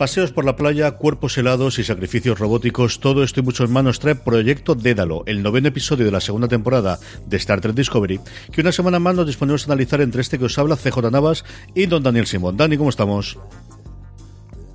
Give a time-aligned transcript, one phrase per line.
[0.00, 4.00] Paseos por la playa, cuerpos helados y sacrificios robóticos, todo esto y mucho en manos
[4.00, 8.18] trae Proyecto Dédalo, el noveno episodio de la segunda temporada de Star Trek Discovery,
[8.50, 11.44] que una semana más nos disponemos a analizar entre este que os habla CJ Navas
[11.74, 12.56] y don Daniel Simón.
[12.56, 13.38] Dani, ¿cómo estamos?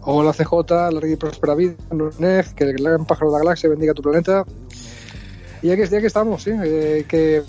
[0.02, 1.74] Hola CJ, larga y próspera vida,
[2.56, 4.46] que el gran pájaro de la galaxia bendiga tu planeta.
[5.64, 6.52] Y aquí, que estamos, ¿sí?
[6.54, 7.42] Eh, que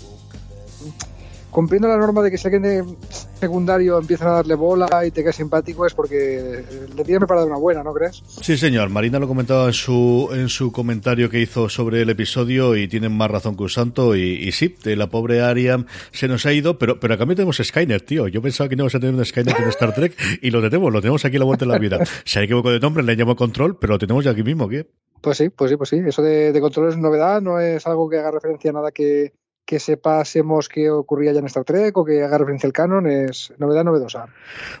[1.51, 2.95] cumpliendo la norma de que si alguien de
[3.37, 6.63] secundario empiezan a darle bola y te queda simpático es porque
[6.95, 8.23] le tiene preparada una buena, ¿no crees?
[8.41, 8.89] Sí, señor.
[8.89, 13.11] Marina lo comentaba en su, en su comentario que hizo sobre el episodio y tienen
[13.11, 14.15] más razón que un santo.
[14.15, 18.05] Y, sí, la pobre Ariam se nos ha ido, pero, pero a cambio tenemos Skynet,
[18.05, 18.27] tío.
[18.27, 20.91] Yo pensaba que no íbamos a tener un Skynet en Star Trek y lo tenemos,
[20.91, 21.99] lo tenemos aquí a la vuelta de la vida.
[22.25, 24.87] Se ha equivocado de nombre, le llamo control, pero lo tenemos ya aquí mismo, ¿qué?
[25.21, 26.01] Pues sí, pues sí, pues sí.
[26.05, 29.33] Eso de, de control es novedad, no es algo que haga referencia a nada que,
[29.67, 33.53] que sepásemos qué ocurría ya en Star Trek o que haga referencia al canon es
[33.57, 34.27] novedad novedosa.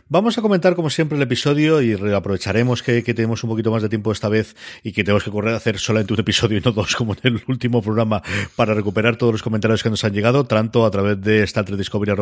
[0.07, 3.89] Vamos a comentar como siempre el episodio y aprovecharemos que, tenemos un poquito más de
[3.89, 6.71] tiempo esta vez y que tenemos que correr a hacer solamente un episodio y no
[6.71, 8.23] dos como en el último programa
[8.55, 11.77] para recuperar todos los comentarios que nos han llegado, tanto a través de Star Trek
[11.77, 12.13] Discovery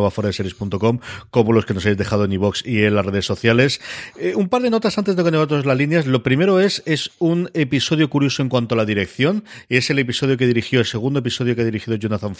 [1.29, 3.79] como los que nos habéis dejado en iVox y en las redes sociales.
[4.17, 6.07] Eh, un par de notas antes de que nos las líneas.
[6.07, 9.43] Lo primero es, es un episodio curioso en cuanto a la dirección.
[9.69, 12.35] Es el episodio que dirigió, el segundo episodio que ha dirigido Jonathan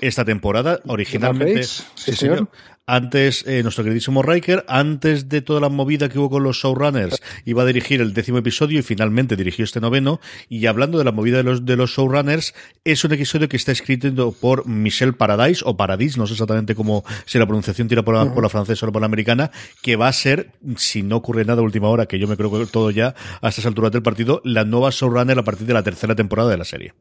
[0.00, 0.80] Esta temporada.
[0.86, 2.48] Originalmente, sí, señor.
[2.90, 7.20] Antes, eh, nuestro queridísimo Riker, antes de toda la movida que hubo con los showrunners,
[7.44, 10.20] iba a dirigir el décimo episodio y finalmente dirigió este noveno.
[10.48, 12.54] Y hablando de la movida de los, de los showrunners,
[12.84, 17.04] es un episodio que está escrito por Michelle Paradise, o Paradis, no sé exactamente cómo,
[17.26, 19.50] si la pronunciación tira por la, por la francesa o por la americana,
[19.82, 22.50] que va a ser, si no ocurre nada a última hora, que yo me creo
[22.50, 25.82] que todo ya a estas alturas del partido, la nueva showrunner a partir de la
[25.82, 26.94] tercera temporada de la serie.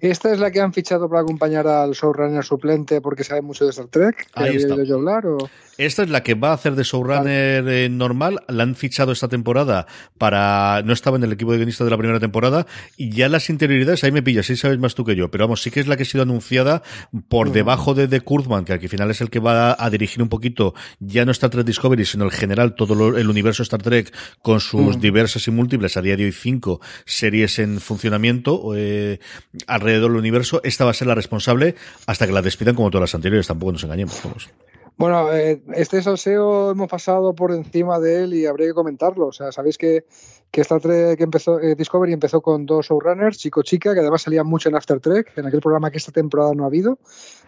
[0.00, 3.70] Esta es la que han fichado para acompañar al showrunner suplente porque sabe mucho de
[3.70, 4.28] Star Trek.
[4.34, 4.74] Ahí está.
[5.78, 8.42] Esta es la que va a hacer de showrunner eh, normal.
[8.48, 9.86] La han fichado esta temporada
[10.18, 10.82] para.
[10.84, 12.66] No estaba en el equipo de guionistas de la primera temporada.
[12.96, 15.30] Y ya las interioridades, ahí me pillas, sí sabes más tú que yo.
[15.30, 16.82] Pero vamos, sí que es la que ha sido anunciada
[17.28, 20.28] por debajo de, de Kurtzman, que al final es el que va a dirigir un
[20.28, 24.12] poquito, ya no Star Trek Discovery, sino el general, todo el universo Star Trek,
[24.42, 29.18] con sus diversas y múltiples, a día de hoy cinco series en funcionamiento eh,
[29.66, 30.60] alrededor del universo.
[30.64, 31.74] Esta va a ser la responsable
[32.06, 33.46] hasta que la despidan como todas las anteriores.
[33.46, 34.20] Tampoco nos engañemos.
[34.24, 34.50] Vamos.
[35.00, 39.28] Bueno, eh, este salseo hemos pasado por encima de él y habría que comentarlo.
[39.28, 40.04] O sea, sabéis que,
[40.50, 44.68] que Star Trek empezó, eh, Discovery empezó con dos showrunners, chico-chica, que además salían mucho
[44.68, 46.98] en After Trek, en aquel programa que esta temporada no ha habido,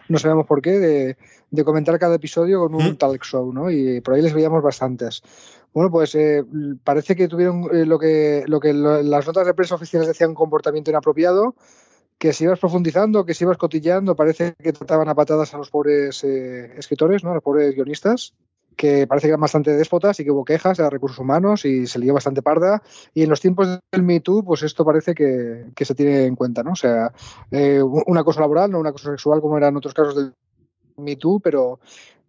[0.09, 1.15] no sabemos por qué,
[1.51, 3.69] de, comentar cada episodio con un talk show, ¿no?
[3.69, 5.21] Y por ahí les veíamos bastantes.
[5.75, 6.43] Bueno, pues eh,
[6.83, 11.53] parece que tuvieron lo que, lo que las notas de prensa oficiales decían comportamiento inapropiado
[12.23, 15.69] que si ibas profundizando, que si ibas cotillando, parece que trataban a patadas a los
[15.69, 17.31] pobres eh, escritores, ¿no?
[17.31, 18.33] a los pobres guionistas,
[18.77, 21.99] que parece que eran bastante déspotas y que hubo quejas a recursos humanos y se
[21.99, 22.81] lió bastante parda.
[23.13, 26.63] Y en los tiempos del Me Too, pues esto parece que, se tiene en cuenta,
[26.63, 26.71] ¿no?
[26.71, 27.11] O sea,
[27.51, 30.33] eh, una cosa laboral, no una cosa sexual como eran otros casos del
[30.95, 31.81] Me Too, pero,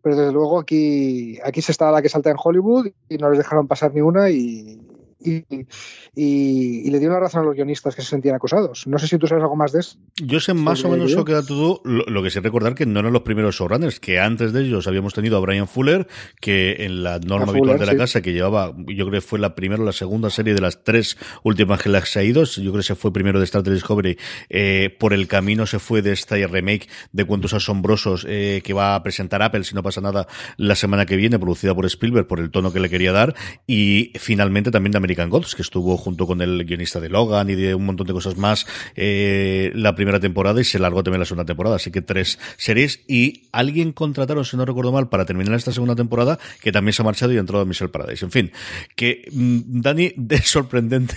[0.03, 3.39] pero desde luego aquí, aquí se está la que salta en Hollywood y no les
[3.39, 4.81] dejaron pasar ni una y,
[5.25, 8.87] y, le dio la razón a los guionistas que se sentían acosados.
[8.87, 9.97] No sé si tú sabes algo más de eso.
[10.17, 11.81] Yo sé más o menos lo que da todo.
[11.85, 15.15] Lo, que sé recordar que no eran los primeros showrunners, que antes de ellos habíamos
[15.15, 16.07] tenido a Brian Fuller,
[16.41, 19.55] que en la norma habitual de la casa, que llevaba, yo creo que fue la
[19.55, 22.77] primera o la segunda serie de las tres últimas que las ha ido, yo creo
[22.77, 24.19] que se fue primero de Star Trek Discovery,
[24.49, 28.95] eh, por el camino se fue de esta remake de Cuentos Asombrosos eh, que va
[28.95, 32.41] a presentar Apple, si no pasa nada, la semana que viene, producida por Spielberg, por
[32.41, 33.35] el tono que le quería dar,
[33.67, 37.49] y finalmente también de American American Gods, que estuvo junto con el guionista de Logan
[37.49, 38.67] y de un montón de cosas más
[38.97, 41.77] eh, la primera temporada y se largó también la segunda temporada.
[41.77, 45.95] Así que tres series y alguien contrataron, si no recuerdo mal, para terminar esta segunda
[45.95, 48.25] temporada, que también se ha marchado y ha entrado a Michelle Paradise.
[48.25, 48.53] En fin,
[48.97, 51.15] que mm, Dani, es sorprendente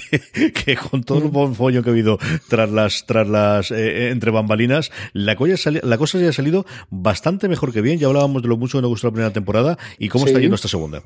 [0.54, 4.32] que con todo el buen follo que ha habido tras las, tras las, eh, entre
[4.32, 5.36] bambalinas, la,
[5.84, 8.00] la cosa ya ha salido bastante mejor que bien.
[8.00, 10.56] Ya hablábamos de lo mucho que nos gustó la primera temporada y cómo está yendo
[10.56, 11.02] esta segunda.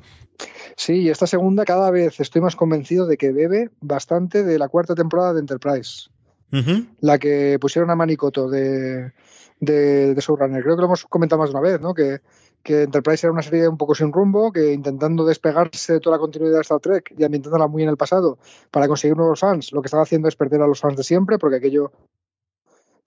[0.82, 4.68] Sí, y esta segunda cada vez estoy más convencido de que bebe bastante de la
[4.68, 6.10] cuarta temporada de Enterprise.
[7.02, 9.14] La que pusieron a Manicoto de,
[9.60, 10.24] de, de.
[10.24, 11.94] Creo que lo hemos comentado más de una vez, ¿no?
[11.94, 12.22] Que,
[12.64, 16.20] que Enterprise era una serie un poco sin rumbo, que intentando despegarse de toda la
[16.20, 18.40] continuidad de Star Trek y ambientándola muy en el pasado
[18.72, 21.38] para conseguir nuevos fans, lo que estaba haciendo es perder a los fans de siempre,
[21.38, 21.92] porque aquello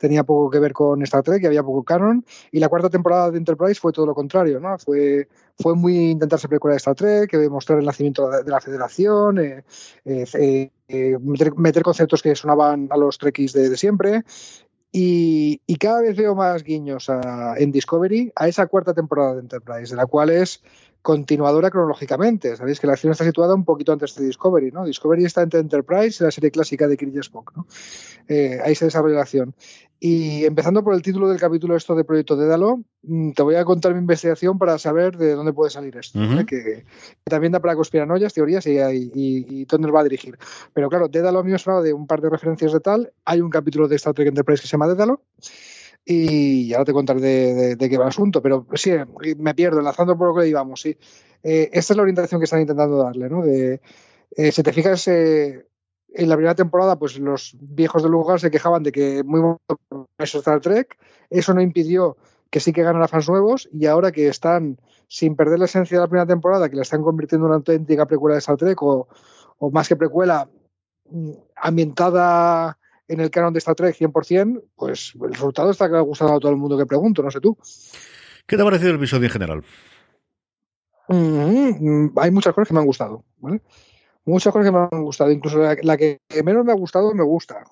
[0.05, 2.27] tenía poco que ver con Star Trek, y había poco canon.
[2.53, 4.79] Y la cuarta temporada de Enterprise fue todo lo contrario, ¿no?
[4.79, 5.29] Fue,
[5.59, 9.65] fue muy intentarse precuela de Star Trek, mostrar el nacimiento de la Federación, eh,
[10.05, 11.19] eh, eh,
[11.57, 14.25] meter, conceptos que sonaban a los Trekkies de, siempre.
[14.93, 17.11] Y, cada vez veo más guiños
[17.57, 20.63] en Discovery a esa cuarta temporada de Enterprise, de la cual es
[21.05, 22.57] continuadora cronológicamente.
[22.57, 24.87] Sabéis que la acción está situada un poquito antes de Discovery, ¿no?
[24.87, 27.67] Discovery está entre Enterprise y la serie clásica de Kirk Spock, ¿no?
[28.27, 29.55] Eh, ahí se desarrolla la acción.
[30.01, 33.67] Y empezando por el título del capítulo esto de Proyecto Dédalo, mm, te voy a
[33.67, 36.87] contar mi investigación para saber de dónde puede salir esto, que,
[37.25, 40.39] también da para conspiranoias, teorías y, y, dónde nos va a dirigir.
[40.73, 43.13] Pero claro, Dédalo a mí me ha de un par de referencias de tal.
[43.27, 45.21] Hay un capítulo de Star Trek Enterprise que se llama Dédalo
[46.05, 48.93] y ahora te contaré de, de, qué va el asunto, pero sí,
[49.39, 50.97] me pierdo, enlazando por lo que íbamos, sí.
[51.43, 53.43] Eh, esta es la orientación que están intentando darle, ¿no?
[53.43, 53.81] De,
[54.37, 55.67] eh, si te fijas, eh,
[56.09, 59.59] en la primera temporada, pues los viejos del lugar se quejaban de que muy bueno
[60.19, 60.97] eso Star Trek,
[61.31, 62.17] eso no impidió
[62.51, 64.79] que sí que ganara fans nuevos, y ahora que están
[65.09, 68.07] sin perder la esencia de la primera temporada, que la están convirtiendo en una auténtica
[68.07, 69.09] precuela de Star Trek, o,
[69.59, 70.49] o más que precuela,
[71.11, 72.79] mm, ambientada
[73.09, 76.41] en el canon de Star Trek 100%, pues el resultado está que ha gustado a
[76.41, 77.57] todo el mundo que pregunto, no sé tú.
[78.47, 79.65] ¿Qué te ha parecido el episodio en general?
[81.09, 83.61] Mm, hay muchas cosas que me han gustado, ¿vale?
[84.25, 87.65] Muchas cosas que me han gustado, incluso la, que menos me ha gustado me gusta.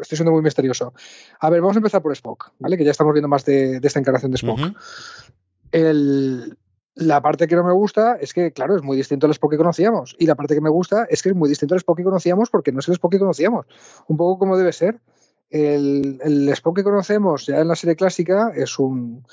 [0.00, 0.94] Estoy siendo muy misterioso.
[1.40, 2.76] A ver, vamos a empezar por Spock, ¿vale?
[2.76, 4.60] Que ya estamos viendo más de, esta encarnación de Spock.
[5.72, 6.56] el,
[6.98, 9.56] la parte que no me gusta es que, claro, es muy distinto al Spock que
[9.56, 10.16] conocíamos.
[10.18, 12.50] Y la parte que me gusta es que es muy distinto al Spock que conocíamos
[12.50, 13.66] porque no es el Spock que conocíamos.
[14.08, 15.00] Un poco como debe ser.
[15.48, 19.24] El, el Spock que conocemos ya en la serie clásica es un,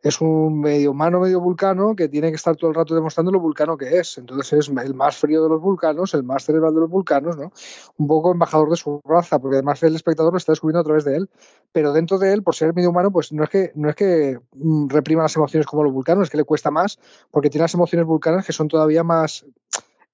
[0.00, 3.40] es un medio humano, medio vulcano que tiene que estar todo el rato demostrando lo
[3.40, 4.18] vulcano que es.
[4.18, 7.52] Entonces es el más frío de los vulcanos, el más cerebral de los vulcanos, ¿no?
[7.96, 11.04] Un poco embajador de su raza, porque además el espectador lo está descubriendo a través
[11.04, 11.30] de él.
[11.72, 14.38] Pero dentro de él, por ser medio humano, pues no es que, no es que
[14.54, 16.98] mm, reprima las emociones como los vulcanos, es que le cuesta más,
[17.32, 19.44] porque tiene las emociones vulcanas que son todavía más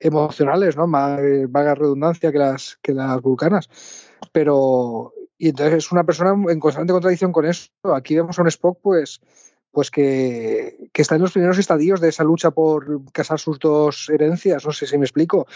[0.00, 0.86] emocionales, ¿no?
[0.86, 3.68] Más eh, vaga redundancia que las, que las vulcanas.
[4.32, 7.68] Pero, y entonces es una persona en constante contradicción con eso.
[7.94, 9.20] Aquí vemos a un Spock, pues,
[9.74, 14.64] pues que, está en los primeros estadios de esa lucha por casar sus dos herencias,
[14.64, 15.46] no sé si me explico,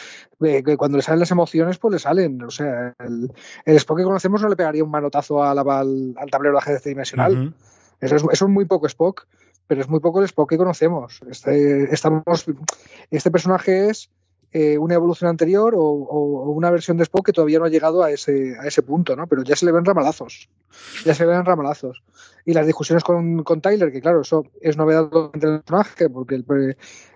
[0.41, 3.31] que cuando le salen las emociones, pues le salen, o sea, el,
[3.65, 7.55] Spock que conocemos no le pegaría un manotazo al, tablero de ajedrez dimensional,
[8.01, 9.27] eso, es, eso es muy poco Spock,
[9.69, 12.47] pero es muy poco el Spock que conocemos, este, estamos,
[13.11, 14.11] este personaje es
[14.53, 18.11] eh, una evolución anterior o, una versión de Spock que todavía no ha llegado a
[18.11, 19.27] ese, a ese punto, ¿no?
[19.27, 20.49] Pero ya se le ven ramalazos.
[21.05, 22.03] Ya se le ven ramalazos.
[22.45, 26.43] Y las discusiones con, con Tyler, que claro, eso es novedad entre el personaje, porque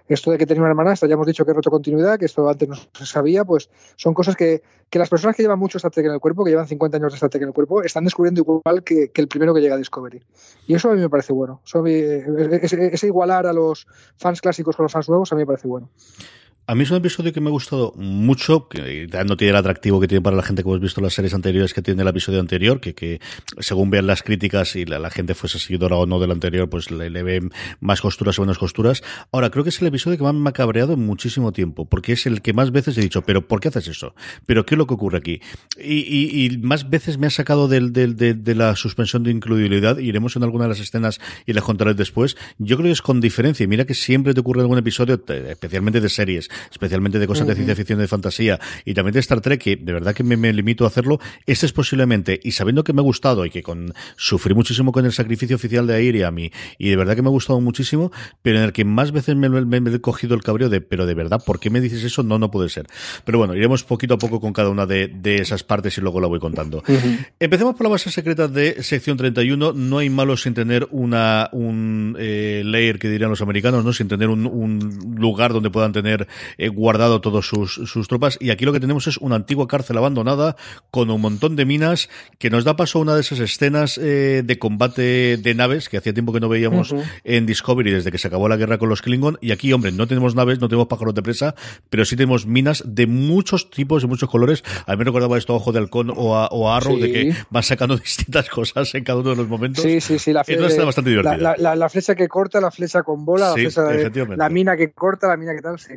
[0.09, 2.69] esto de que tenía una hermanastra, ya hemos dicho que es retrocontinuidad, que esto antes
[2.69, 6.13] no se sabía, pues son cosas que, que las personas que llevan mucho Trek en
[6.13, 9.11] el cuerpo, que llevan 50 años de Trek en el cuerpo, están descubriendo igual que,
[9.15, 10.23] el primero que llega a Discovery.
[10.67, 11.63] Y eso a mí me parece bueno.
[11.65, 13.87] ese igualar a los
[14.19, 15.89] fans clásicos con los fans nuevos a mí me parece bueno.
[16.65, 20.01] A mí es un episodio que me ha gustado mucho, que no tiene el atractivo
[20.01, 22.39] que tiene para la gente que hemos visto las series anteriores que tiene el episodio
[22.39, 23.21] anterior, que, que
[23.59, 27.11] según vean las críticas y la, gente fuese seguidora o no del anterior, pues le,
[27.25, 27.51] ven
[27.81, 29.03] más costuras o menos costuras.
[29.33, 32.27] Ahora, creo que es el episodio que me ha cabreado en muchísimo tiempo, porque es
[32.27, 34.15] el que más veces he dicho, pero ¿por qué haces eso?
[34.47, 35.41] ¿Pero qué es lo que ocurre aquí?
[35.77, 40.37] Y, y, más veces me ha sacado del, del, de, la suspensión de includibilidad, iremos
[40.37, 42.37] en alguna de las escenas y les contaré después.
[42.59, 46.01] Yo creo que es con diferencia, y mira que siempre te ocurre algún episodio, especialmente
[46.01, 49.41] de series, especialmente de cosas de ciencia ficción y de fantasía, y también de Star
[49.41, 52.93] Trek, que de verdad que me, limito a hacerlo, este es posiblemente, y sabiendo que
[52.93, 56.53] me ha gustado y que con sufrí muchísimo con el sacrificio oficial de Airiam y,
[56.79, 59.47] y de verdad que me ha gustado muchísimo, pero en el que más veces me,
[59.49, 62.23] he cogido el cabreo de, pero de verdad, ¿por qué me dices eso?
[62.23, 62.87] No, no puede ser.
[63.25, 66.27] Pero bueno, iremos poquito a poco con cada una de, esas partes y luego la
[66.27, 66.83] voy contando.
[67.41, 69.73] Empecemos por la base secreta de sección 31.
[69.73, 73.93] No hay malo sin tener una, un eh, layer que dirían los americanos, ¿no?
[73.93, 76.29] Sin tener un, un lugar donde puedan tener
[76.73, 78.39] guardado todos sus, sus tropas.
[78.41, 80.57] Y aquí lo que tenemos es una antigua cárcel abandonada
[80.91, 82.09] con un montón de minas
[82.39, 85.97] que nos da paso a una de esas escenas eh, de combate de naves que
[85.97, 86.95] hacía tiempo que no veíamos
[87.25, 89.39] en Discovery desde que se acabó la guerra con los Klingon.
[89.41, 91.55] Y aquí, hombre, no tenemos naves, no tenemos pájaros de presa,
[91.91, 94.63] pero sí tenemos minas de muchos tipos, de muchos colores.
[94.87, 97.35] A mí me recordaba esto a Ojo de Halcón o a, o Arrow, de que
[97.51, 99.83] van sacando distintas cosas en cada uno de los momentos.
[99.83, 100.33] Sí, sí, sí.
[100.33, 101.57] La, flecha, bastante divertida.
[101.57, 103.83] La, flecha que corta, la flecha con bola, la, flecha,
[104.37, 105.95] la mina que corta, la mina que tal, sí.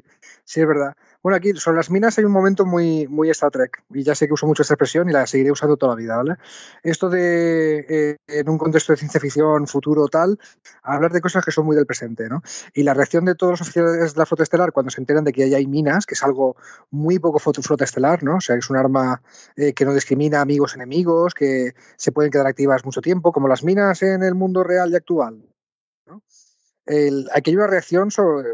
[0.48, 0.96] Sí, es verdad.
[1.24, 4.28] Bueno, aquí sobre las minas hay un momento muy, muy Star Trek, y ya sé
[4.28, 6.36] que uso mucho esta expresión y la seguiré usando toda la vida, ¿vale?
[6.84, 10.38] Esto de, eh, en un contexto de ciencia ficción, futuro, tal,
[10.84, 12.44] hablar de cosas que son muy del presente, ¿no?
[12.76, 15.34] Y la reacción de todos los oficiales de la flota estelar cuando se enteran de
[15.34, 16.58] que ahí hay minas, que es algo
[16.92, 18.36] muy poco flota estelar, ¿no?
[18.36, 19.24] O sea, es un arma
[19.56, 23.64] eh, que no discrimina amigos enemigos, que se pueden quedar activas mucho tiempo, como las
[23.64, 25.44] minas en el mundo real y actual.
[26.06, 26.22] ¿no?
[26.86, 28.50] El, aquí hay una reacción sobre,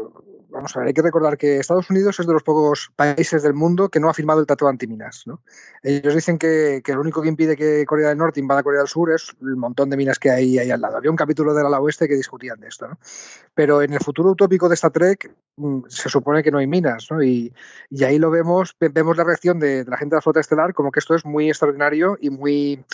[0.52, 3.54] vamos a ver, hay que recordar que Estados Unidos es de los pocos países del
[3.54, 5.24] mundo que no ha firmado el Tratado Antiminas.
[5.26, 5.40] ¿no?
[5.82, 8.88] Ellos dicen que, que, lo único que impide que Corea del Norte invada Corea del
[8.88, 10.98] Sur es el montón de minas que hay ahí al lado.
[10.98, 12.86] Había un capítulo del ala oeste que discutían de esto.
[12.86, 12.98] ¿no?
[13.54, 17.08] Pero en el futuro utópico de Star Trek mm, se supone que no hay minas.
[17.10, 17.22] ¿no?
[17.22, 17.52] Y,
[17.90, 20.74] y, ahí lo vemos, vemos la reacción de, de la gente de la flota estelar
[20.74, 22.84] como que esto es muy extraordinario y muy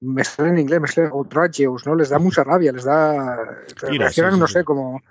[0.00, 1.94] me sale en inglés, me sale outrageous, ¿no?
[1.94, 3.36] Les da mucha rabia, les da.
[3.90, 4.52] Mira, reaccionan, sí, sí, no sí.
[4.54, 5.02] sé, como.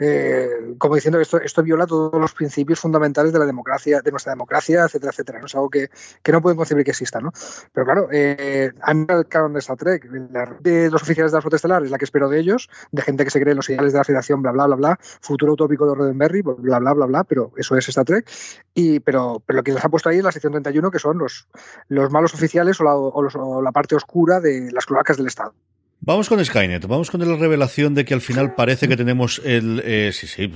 [0.00, 4.10] Eh, como diciendo que esto, esto viola todos los principios fundamentales de la democracia, de
[4.10, 5.40] nuestra democracia, etcétera, etcétera.
[5.40, 5.46] ¿no?
[5.46, 5.90] Es algo que,
[6.22, 7.32] que no pueden concebir que exista, ¿no?
[7.72, 11.42] Pero claro, eh, a mí canon de Star Trek, la de los oficiales de la
[11.42, 13.68] flota estelar es la que espero de ellos, de gente que se cree en los
[13.68, 17.06] ideales de la federación, bla, bla, bla, bla, futuro utópico de Roddenberry, bla, bla, bla,
[17.06, 18.30] bla, pero eso es Star Trek.
[18.72, 21.18] Y, pero, pero lo que les ha puesto ahí es la sección 31, que son
[21.18, 21.48] los,
[21.88, 25.26] los malos oficiales o la, o, los, o la parte oscura de las cloacas del
[25.26, 25.54] Estado.
[26.02, 29.82] Vamos con Skynet, vamos con la revelación de que al final parece que tenemos el...
[29.84, 30.50] Eh, sí, sí,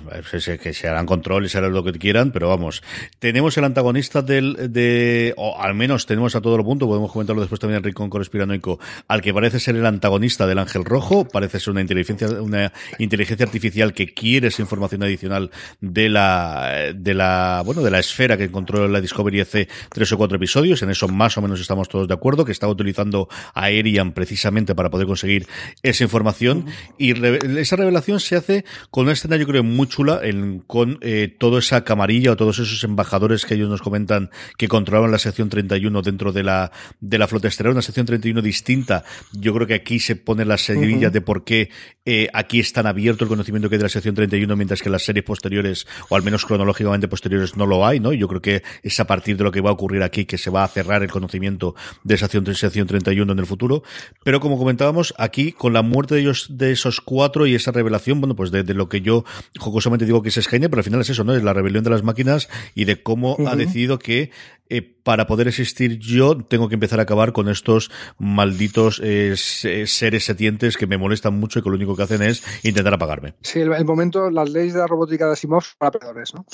[0.58, 2.82] que se harán control y se harán lo que quieran, pero vamos,
[3.18, 4.72] tenemos el antagonista del...
[4.72, 8.08] de o al menos tenemos a todo el punto, podemos comentarlo después también en Rincón
[8.08, 12.72] Conspiranoico, al que parece ser el antagonista del Ángel Rojo, parece ser una inteligencia una
[12.98, 15.50] inteligencia artificial que quiere esa información adicional
[15.82, 20.16] de la de la bueno de la esfera que encontró la Discovery hace tres o
[20.16, 23.64] cuatro episodios, en eso más o menos estamos todos de acuerdo, que estaba utilizando a
[23.64, 25.33] Arian precisamente para poder conseguir
[25.82, 26.66] esa información
[26.98, 30.98] y re esa revelación se hace con una escena yo creo muy chula en, con
[31.00, 35.18] eh, toda esa camarilla o todos esos embajadores que ellos nos comentan que controlaban la
[35.18, 39.04] sección 31 dentro de la de la flota estelar, una sección 31 distinta.
[39.32, 41.12] Yo creo que aquí se pone la semilla uh -huh.
[41.12, 41.70] de por qué
[42.04, 44.88] eh, aquí es tan abierto el conocimiento que hay de la sección 31 mientras que
[44.88, 48.12] en las series posteriores o al menos cronológicamente posteriores no lo hay, ¿no?
[48.12, 50.50] Yo creo que es a partir de lo que va a ocurrir aquí que se
[50.50, 53.82] va a cerrar el conocimiento de esa sección 31 en el futuro.
[54.22, 58.20] Pero como comentábamos, aquí con la muerte de ellos de esos cuatro y esa revelación
[58.20, 59.24] bueno pues de, de lo que yo
[59.58, 61.90] jocosamente digo que es Skynet pero al final es eso no es la rebelión de
[61.90, 63.52] las máquinas y de cómo uh -huh.
[63.52, 64.30] ha decidido que
[64.70, 70.24] eh, para poder existir yo tengo que empezar a acabar con estos malditos eh, seres
[70.24, 73.34] setientes que me molestan mucho y que lo único que hacen es intentar apagarme.
[73.42, 76.46] Sí, el, el momento, las leyes de la robótica de Asimov para peores, ¿no?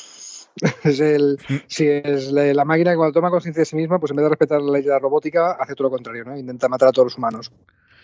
[0.84, 4.10] es el, si es la, la, máquina que cuando toma conciencia de sí misma, pues
[4.10, 6.36] en vez de respetar la ley de la robótica, hace todo lo contrario, ¿no?
[6.36, 7.52] Intenta matar a todos los humanos.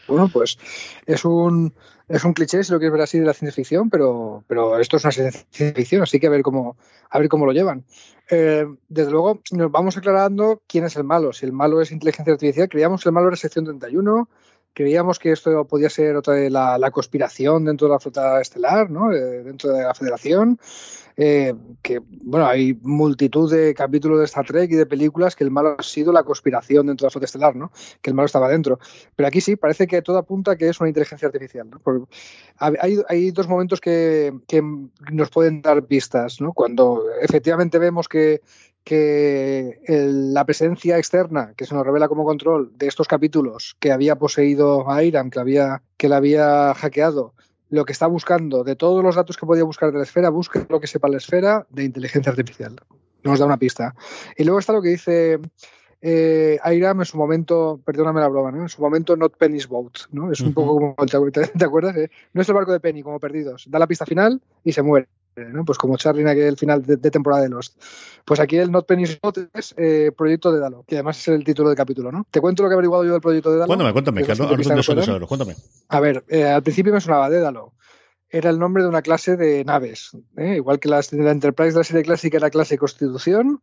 [0.09, 0.59] Bueno, pues
[1.07, 1.75] es un,
[2.09, 4.97] es un cliché, si lo quieres ver así, de la ciencia ficción, pero, pero esto
[4.97, 5.45] es una ciencia
[5.75, 6.77] ficción, así que a ver cómo,
[7.11, 7.85] a ver cómo lo llevan.
[8.31, 11.33] Eh, desde luego, nos vamos aclarando quién es el malo.
[11.33, 14.29] Si el malo es inteligencia artificial, creíamos que el malo era sección 31,
[14.77, 18.91] creíamos que esto podía ser otra de la, la conspiración dentro de la flota estelar,
[18.91, 19.11] ¿no?
[19.11, 20.61] Eh, dentro de la federación.
[21.17, 25.51] Eh, que bueno, hay multitud de capítulos de Star Trek y de películas que el
[25.51, 27.73] malo ha sido la conspiración dentro de la flota estelar, ¿no?
[28.03, 28.79] Que el malo estaba dentro.
[29.17, 31.71] Pero aquí sí, parece que todo apunta que es una inteligencia artificial.
[31.71, 32.09] ¿no?
[32.59, 34.63] Hay, dos momentos que, que,
[35.11, 36.53] nos pueden dar pistas, ¿no?
[36.53, 38.43] Cuando efectivamente vemos que,
[38.87, 43.91] que el, la presencia externa que se nos revela como control de estos capítulos que
[43.91, 47.35] había poseído a Iram, que, había, que la había hackeado,
[47.69, 50.65] lo que está buscando, de todos los datos que podía buscar de la esfera, busca
[50.71, 52.77] lo que sepa la esfera de inteligencia artificial.
[53.25, 53.97] Nos da una pista.
[54.37, 55.41] Y luego está lo que dice
[56.01, 58.63] eh, Airam en su momento, perdóname la broma, ¿no?
[58.63, 60.31] en su momento Not Penny's Boat, ¿no?
[60.31, 60.55] Es un uh -huh.
[60.55, 61.97] poco como, ¿te, te acuerdas?
[61.97, 62.09] Eh?
[62.35, 63.67] No es el barco de Penny, como perdidos.
[63.69, 65.09] Da la pista final y se muere.
[65.37, 65.65] ¿No?
[65.65, 67.81] Pues como Charlie en aquel final de, de, temporada de Lost.
[68.25, 71.45] Pues aquí el Not Penny's Boat es eh, Proyecto de Dalo, que además es el
[71.45, 72.27] título del capítulo, ¿no?
[72.31, 73.69] Te cuento lo que he averiguado yo del Proyecto de Dalo.
[73.69, 75.55] Cuéntame, cuéntame, que no cuéntame.
[75.89, 77.73] A ver, eh, al principio me sonaba Dédalo.
[78.29, 80.57] Era el nombre de una clase de naves, ¿eh?
[80.57, 83.63] igual que la, la Enterprise de la serie clásica era clase Constitución,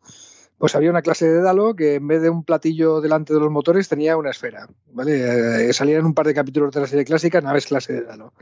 [0.58, 3.52] pues había una clase de Dalo que en vez de un platillo delante de los
[3.52, 4.68] motores tenía una esfera.
[4.94, 5.68] ¿vale?
[5.70, 8.34] Eh, salían un par de capítulos de la serie clásica, naves clase de Dalo.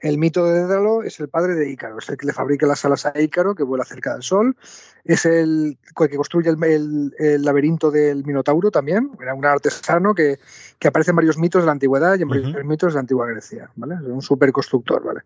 [0.00, 2.84] El mito de Dédalo es el padre de Ícaro, es el que le fabrica las
[2.84, 4.56] alas a Ícaro, que vuela cerca del Sol.
[5.04, 9.10] Es el que construye el, el, el laberinto del Minotauro también.
[9.20, 10.38] Era un artesano que,
[10.78, 12.64] que, aparece en varios mitos de la antigüedad y en varios uh -huh.
[12.64, 13.70] mitos de la antigua Grecia.
[13.76, 13.94] ¿vale?
[13.94, 15.02] Es un superconstructor.
[15.02, 15.20] ¿vale?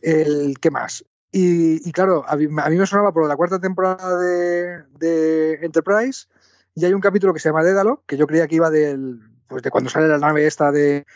[0.00, 1.04] El, ¿Qué más?
[1.30, 5.54] Y, y, claro, a mí, a mí, me sonaba por la cuarta temporada de, de,
[5.62, 6.26] Enterprise
[6.74, 9.62] y hay un capítulo que se llama Dédalo, que yo creía que iba del, pues
[9.62, 11.06] de cuando sale la nave esta de,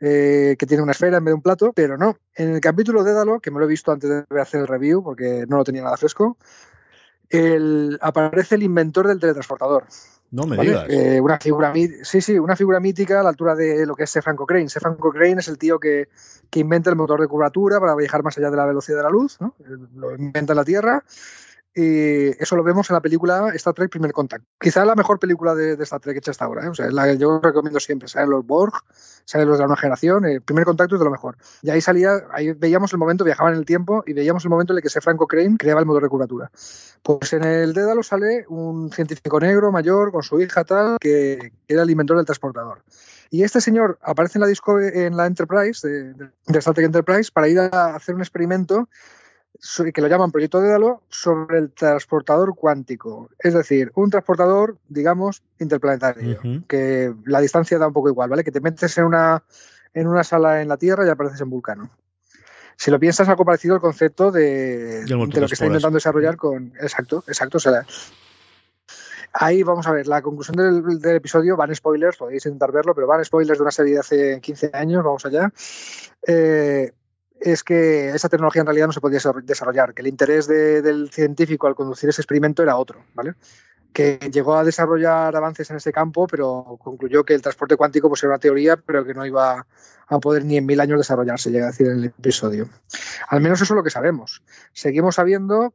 [0.00, 2.18] eh, que tiene una esfera en vez de un plato, pero no.
[2.34, 5.02] En el capítulo de Dédalo, que me lo he visto antes de hacer el review,
[5.02, 6.36] porque no lo tenía nada fresco,
[7.30, 9.84] el, aparece el inventor del teletransportador.
[10.30, 10.86] No me digas.
[10.88, 11.72] Eh, una figura,
[12.02, 14.68] sí, sí, una figura mítica a la altura de lo que es Stefan Cochrane.
[14.68, 16.08] Stefan Cochrane es el tío que,
[16.50, 19.10] que, inventa el motor de curvatura para viajar más allá de la velocidad de la
[19.10, 19.54] luz, ¿no?
[19.94, 21.04] lo inventa en la Tierra
[21.78, 24.46] y eso lo vemos en la película Star Trek Primer Contacto.
[24.58, 26.64] Quizá la mejor película de, Star Trek hecha hasta ahora.
[26.64, 26.68] ¿eh?
[26.70, 28.08] O sea, la que yo recomiendo siempre.
[28.08, 28.72] Salen los Borg,
[29.26, 30.24] salen los de la nueva generación.
[30.24, 31.36] El primer contacto es de lo mejor.
[31.60, 34.72] Y ahí salía, ahí veíamos el momento, viajaban en el tiempo y veíamos el momento
[34.72, 36.50] en el que ese Franco Crane creaba el motor de curvatura.
[37.02, 41.82] Pues en el Dédalo sale un científico negro mayor con su hija tal, que era
[41.82, 42.82] el inventor del transportador.
[43.28, 47.30] Y este señor aparece en la, disco, en la Enterprise, de, de Star Trek Enterprise,
[47.30, 48.88] para ir a hacer un experimento
[49.92, 53.30] que lo llaman proyecto Dédalo, sobre el transportador cuántico.
[53.38, 58.44] Es decir, un transportador, digamos, interplanetario, que la distancia da un poco igual, ¿vale?
[58.44, 59.42] Que te metes en una,
[59.94, 61.90] en una sala en la Tierra y apareces en Vulcano.
[62.76, 66.74] Si lo piensas, algo parecido al concepto de, lo que está intentando desarrollar con.
[66.80, 67.56] Exacto, exacto.
[67.56, 67.86] O sea,
[69.32, 73.06] ahí vamos a ver, la conclusión del, del, episodio van spoilers, podéis intentar verlo, pero
[73.06, 75.50] van spoilers de una serie de hace 15 años, vamos allá.
[76.26, 76.92] Eh,
[77.40, 81.66] es que esa tecnología en realidad no se podía desarrollar, que el interés del científico
[81.66, 83.34] al conducir ese experimento era otro, ¿vale?
[83.96, 88.22] que llegó a desarrollar avances en ese campo, pero concluyó que el transporte cuántico pues,
[88.22, 89.66] era una teoría, pero que no iba
[90.08, 92.68] a poder ni en mil años desarrollarse, llega a decir en el episodio.
[93.28, 94.42] Al menos eso es lo que sabemos.
[94.74, 95.72] Seguimos sabiendo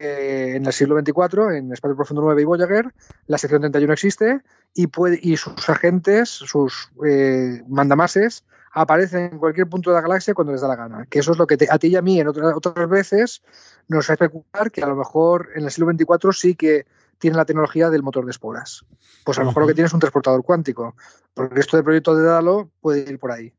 [0.00, 2.92] que en el siglo XXIV, en Espacio Profundo 9 y Voyager,
[3.28, 4.40] la sección 31 existe
[4.74, 10.34] y, puede, y sus agentes, sus eh, mandamases, aparecen en cualquier punto de la galaxia
[10.34, 11.06] cuando les da la gana.
[11.06, 13.42] Que eso es lo que a ti y a mí en otras, otras veces
[13.88, 16.86] nos hace especular que a lo mejor en el siglo XXIV sí que
[17.18, 18.84] tiene la tecnología del motor de esporas.
[19.24, 20.96] Pues a lo mejor lo que tiene es un transportador cuántico,
[21.34, 23.52] porque esto del proyecto de Dalo puede ir por ahí.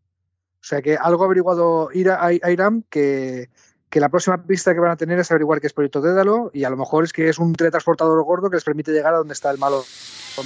[0.61, 3.49] O sea que algo ha averiguado Iram que,
[3.91, 6.63] que la próxima pista que van a tener es averiguar qué es proyecto Dédalo y
[6.63, 9.33] a lo mejor es que es un teletransportador gordo que les permite llegar a donde
[9.33, 9.83] está el malo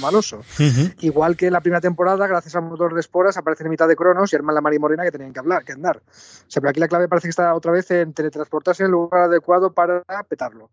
[0.00, 0.40] maloso.
[0.98, 3.94] Igual que en la primera temporada, gracias al motor de esporas, aparece en mitad de
[3.94, 5.98] Cronos y arman la Mar y Morena que tenían que hablar, que andar.
[5.98, 8.92] O sea, pero aquí la clave parece que está otra vez en teletransportarse en el
[8.92, 10.68] lugar adecuado para petarlo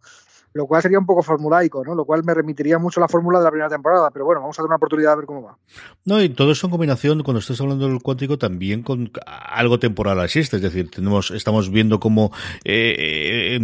[0.53, 1.95] lo cual sería un poco formulaico, ¿no?
[1.95, 4.57] Lo cual me remitiría mucho a la fórmula de la primera temporada, pero bueno, vamos
[4.57, 5.57] a dar una oportunidad a ver cómo va.
[6.05, 10.19] No, y todo eso en combinación, cuando estás hablando del cuántico, también con algo temporal
[10.23, 12.31] existe, es decir, tenemos, estamos viendo cómo
[12.63, 13.59] eh,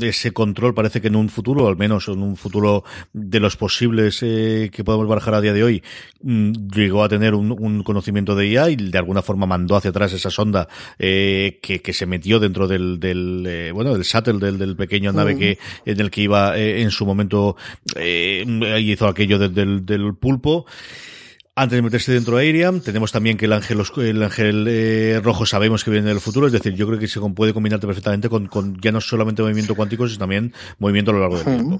[0.00, 4.20] ese control parece que en un futuro, al menos en un futuro de los posibles
[4.22, 5.82] eh, que podemos barajar a día de hoy,
[6.22, 10.12] mm, llegó a tener un, conocimiento de IA y de alguna forma mandó hacia atrás
[10.12, 14.58] esa sonda eh, que, que, se metió dentro del, del eh, bueno, del shuttle, del,
[14.58, 17.56] del pequeño nave que, en el que iba eh, en su momento,
[17.96, 18.44] eh,
[18.80, 20.66] hizo aquello del, del, pulpo.
[21.54, 25.44] Antes de meterse dentro de Airiam, tenemos también que el ángel, el ángel eh, rojo
[25.44, 28.46] sabemos que viene del futuro, es decir, yo creo que se puede combinarte perfectamente con,
[28.46, 31.78] con ya no solamente movimiento cuántico, sino también movimiento a lo largo del tiempo.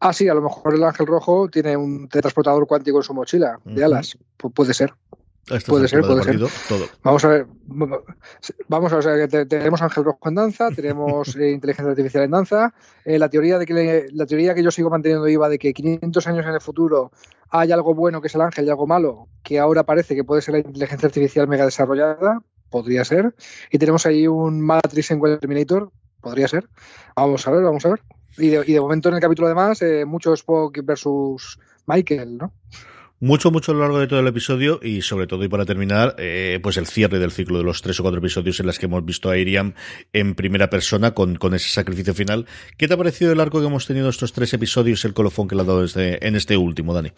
[0.00, 3.60] Ah, sí, a lo mejor el ángel rojo tiene un transportador cuántico en su mochila
[3.64, 4.18] de alas.
[4.54, 4.94] puede ser
[5.66, 6.38] puede ser, puede ser.
[7.02, 7.46] Vamos a ver,
[8.68, 12.74] vamos a ver, tenemos Ángel Rojo en danza, tenemos eh, inteligencia artificial en danza.
[13.04, 16.26] Eh, la teoría de que la teoría que yo sigo manteniendo iba de que 500
[16.26, 17.10] años en el futuro
[17.50, 20.40] hay algo bueno que es el ángel y algo malo, que ahora parece que puede
[20.40, 23.34] ser la inteligencia artificial mega desarrollada, podría ser.
[23.70, 26.68] Y tenemos ahí un Matrix en Terminator, podría ser.
[27.16, 28.02] Vamos a ver, vamos a ver.
[28.38, 32.52] Y de, y de momento en el capítulo además, eh, mucho Spock versus Michael, ¿no?
[33.20, 36.16] Mucho, mucho a lo largo de todo el episodio y sobre todo y para terminar,
[36.18, 38.86] eh, pues el cierre del ciclo de los tres o cuatro episodios en los que
[38.86, 39.74] hemos visto a Iriam
[40.12, 42.46] en primera persona con, con ese sacrificio final.
[42.76, 45.54] ¿Qué te ha parecido el arco que hemos tenido estos tres episodios, el colofón que
[45.54, 47.12] le ha dado este, en este último, Dani?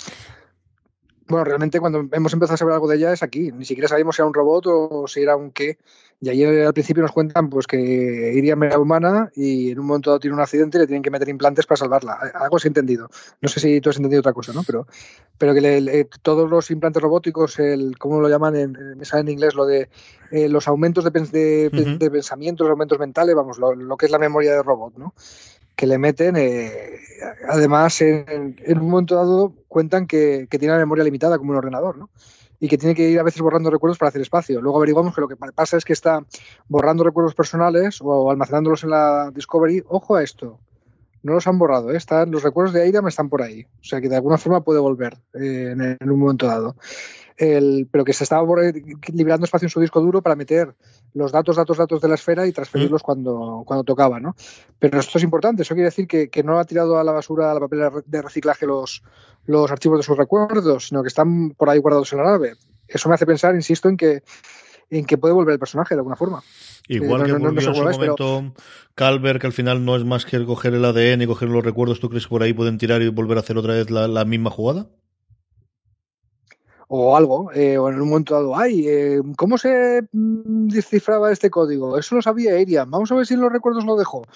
[1.28, 3.52] Bueno, realmente cuando hemos empezado a saber algo de ella es aquí.
[3.52, 5.78] Ni siquiera sabíamos si era un robot o si era un qué.
[6.20, 10.10] Y ahí al principio nos cuentan pues que iría era humana y en un momento
[10.10, 12.12] dado tiene un accidente y le tienen que meter implantes para salvarla.
[12.34, 13.08] Algo se ha entendido.
[13.40, 14.62] No sé si tú has entendido otra cosa, ¿no?
[14.62, 14.86] Pero,
[15.36, 18.54] pero que todos los implantes robóticos, el, ¿cómo lo llaman?
[18.54, 19.88] En, me sale en inglés lo de
[20.30, 24.52] eh, los aumentos de, de, pensamientos, aumentos mentales, vamos, lo, lo, que es la memoria
[24.52, 25.14] de robot, ¿no?
[25.76, 26.36] Que le meten.
[26.36, 26.98] Eh,
[27.48, 32.10] además, en, un momento dado cuentan que, tiene la memoria limitada como un ordenador, ¿no?
[32.60, 34.60] Y que tiene que ir a veces borrando recuerdos para hacer espacio.
[34.60, 36.24] Luego averiguamos que lo que pasa es que está
[36.68, 39.82] borrando recuerdos personales o almacenándolos en la Discovery.
[39.88, 40.60] Ojo a esto.
[41.24, 41.96] No los han borrado, ¿eh?
[41.96, 43.64] están, los recuerdos de Aida están por ahí.
[43.80, 46.76] O sea que de alguna forma puede volver eh, en, un momento dado
[47.90, 48.46] pero que se estaba
[49.12, 50.74] liberando espacio en su disco duro para meter
[51.14, 53.04] los datos, datos, datos de la esfera y transferirlos mm.
[53.04, 54.36] cuando, cuando tocaba, ¿no?
[54.78, 57.50] Pero esto es importante, eso quiere decir que, que, no ha tirado a la basura,
[57.50, 59.02] a la papel de reciclaje los,
[59.46, 62.54] los archivos de sus recuerdos, sino que están por ahí guardados en la nave.
[62.86, 64.22] Eso me hace pensar, insisto, en que
[64.90, 66.42] en que puede volver el personaje de alguna forma.
[66.86, 68.52] Igual que volvió en su momento
[68.94, 71.98] Calver, que al final no es más que coger el ADN y coger los recuerdos,
[71.98, 74.50] ¿tú crees que por ahí pueden tirar y volver a hacer otra vez la misma
[74.50, 74.88] jugada?
[76.94, 81.48] O algo, eh, o en un momento dado, ay, eh, ¿cómo se mm, descifraba este
[81.48, 81.98] código?
[81.98, 84.26] Eso lo sabía Irian, vamos a ver si en los recuerdos lo dejó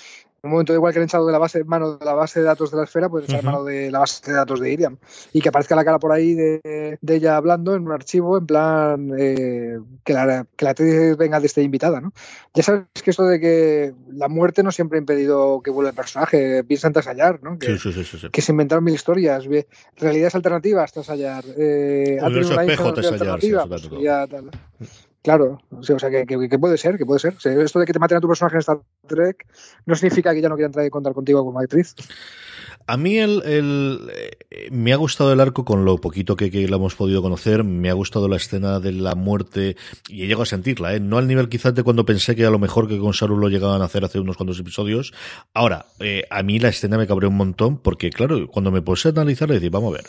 [0.47, 2.71] un momento igual que han echado de la base mano de la base de datos
[2.71, 4.97] de la esfera, pueden echar mano de la base de datos de Iriam.
[5.33, 9.13] Y que aparezca la cara por ahí de, ella hablando en un archivo, en plan
[9.19, 12.13] eh, que, la, que la actriz venga de esta invitada, ¿no?
[12.55, 15.97] Ya sabes que esto de que la muerte no siempre ha impedido que vuelva el
[15.97, 17.59] personaje, piensa en Tasallar, ¿no?
[17.59, 19.45] Que, sí, sí, sí, que se inventaron mil historias,
[19.97, 21.45] realidades alternativas, Tasallar.
[21.57, 23.41] Eh, espejo, Tasallar,
[25.27, 27.35] Claro, o sea, que, puede ser, que puede ser.
[27.61, 29.45] esto de que te maten a tu personaje en Star Trek
[29.85, 31.97] no significa que ya no quieran traer contar contigo como actriz.
[32.87, 36.77] A mí el, eh, me ha gustado el arco con lo poquito que, que, lo
[36.77, 39.77] hemos podido conocer, me ha gustado la escena de la muerte
[40.09, 41.01] y he llegado a sentirla, ¿eh?
[41.01, 43.49] no al nivel quizás de cuando pensé que a lo mejor que con Saru lo
[43.49, 45.13] llegaban a hacer hace unos cuantos episodios.
[45.55, 49.09] Ahora, eh, a mí la escena me cabreó un montón porque claro, cuando me puse
[49.09, 50.07] a analizar le decía, vamos a ver,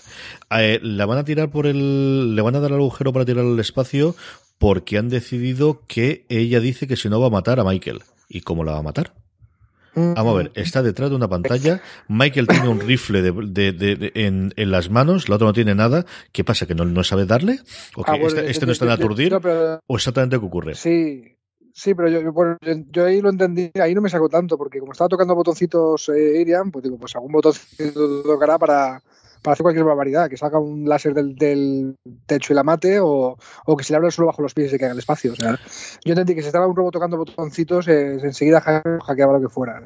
[0.62, 3.44] eh, la van a tirar por el, le van a dar el agujero para tirar
[3.44, 4.16] al espacio
[4.58, 8.02] porque han decidido que ella dice que si no va a matar a Michael.
[8.30, 9.14] ¿Y cómo la va a matar?
[9.96, 11.82] Vamos a ver, está detrás de una pantalla.
[12.08, 16.06] Michael tiene un rifle de, en, las manos, la otra no tiene nada.
[16.32, 16.68] ¿Qué pasa?
[16.68, 17.62] ¿Que no, no sabe darle?
[17.96, 19.34] ¿O que ah, este, este, no está en aturdir?
[19.34, 20.76] ¿O exactamente qué ocurre?
[20.76, 21.38] Sí,
[21.78, 22.58] Sí, pero yo,
[22.92, 26.42] yo, ahí lo entendí, ahí no me saco tanto, porque como estaba tocando botoncitos eh,
[26.42, 29.04] Irian, pues digo, pues algún botoncito tocará para,
[29.42, 31.96] para hacer cualquier barbaridad, que salga un láser del,
[32.26, 33.38] techo y la mate, o,
[33.78, 35.34] que se le abra el suelo bajo los pies y se caiga el espacio.
[35.34, 35.60] O sea,
[36.04, 39.84] yo entendí que si estaba un robot tocando botoncitos, eh, enseguida hackeaba lo que fuera.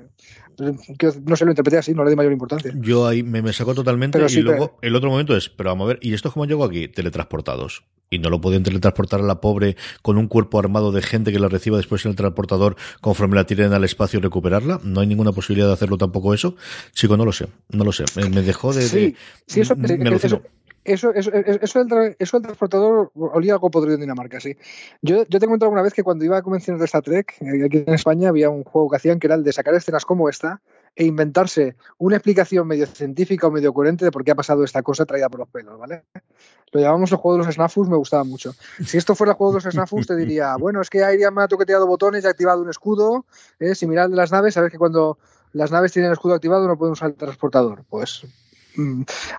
[0.57, 2.71] No se lo interpreté así, no le di mayor importancia.
[2.75, 4.19] Yo ahí me, me sacó totalmente.
[4.29, 6.87] y luego el otro momento es, pero vamos a ver, ¿y esto cómo llegó aquí?
[6.87, 11.31] Teletransportados y no lo pueden teletransportar a la pobre con un cuerpo armado de gente
[11.31, 14.81] que la reciba después en el transportador conforme la tiren al espacio y recuperarla.
[14.83, 16.55] No hay ninguna posibilidad de hacerlo tampoco eso.
[16.93, 18.03] Chico, no lo sé, no lo sé.
[18.29, 18.81] Me, dejó de...
[18.81, 19.15] Sí,
[19.51, 19.87] sí eso, me,
[20.83, 24.57] eso, eso, eso, eso, del, eso del transportador olía algo podrido en Dinamarca, sí.
[25.01, 27.65] Yo, yo te encontrado alguna vez que cuando iba a convenciones de Star Trek, eh,
[27.65, 30.27] aquí en España había un juego que hacían que era el de sacar escenas como
[30.27, 30.61] esta
[30.95, 34.81] e inventarse una explicación medio científica o medio coherente de por qué ha pasado esta
[34.81, 36.03] cosa traída por los pelos, ¿vale?
[36.71, 38.53] Lo llamamos el juego de los snafus, me gustaba mucho.
[38.83, 41.43] Si esto fuera el juego de los snafus, te diría, bueno, es que Airiam me
[41.43, 43.25] ha toqueteado botones y ha activado un escudo,
[43.59, 43.75] ¿eh?
[43.75, 45.19] similar de las naves, sabes que cuando
[45.53, 47.83] las naves tienen el escudo activado no pueden usar el transportador.
[47.89, 48.25] Pues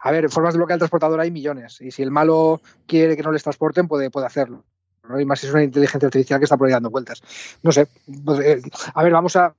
[0.03, 1.81] a ver, formas de bloquear el transportador hay millones.
[1.81, 4.65] Y si el malo quiere que no les transporten, puede, puede hacerlo.
[5.09, 5.21] ¿no?
[5.21, 7.23] Y más si es una inteligencia artificial que está por ahí dando vueltas.
[7.63, 7.89] No sé.
[8.25, 8.63] Pues, eh,
[8.95, 9.55] a ver, vamos a,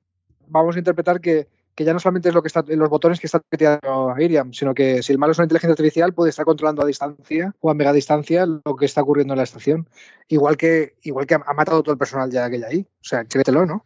[0.48, 3.26] vamos a interpretar que, ya no solamente es lo que está en los botones que
[3.26, 6.84] está metiendo Iriam, sino que si el malo es una inteligencia artificial, puede estar controlando
[6.84, 9.90] a distancia o a mega distancia lo que está ocurriendo en la estación.
[10.28, 12.88] Igual que, igual que ha matado todo el personal ya que hay ahí.
[13.02, 13.86] O sea, créetelo, ¿no?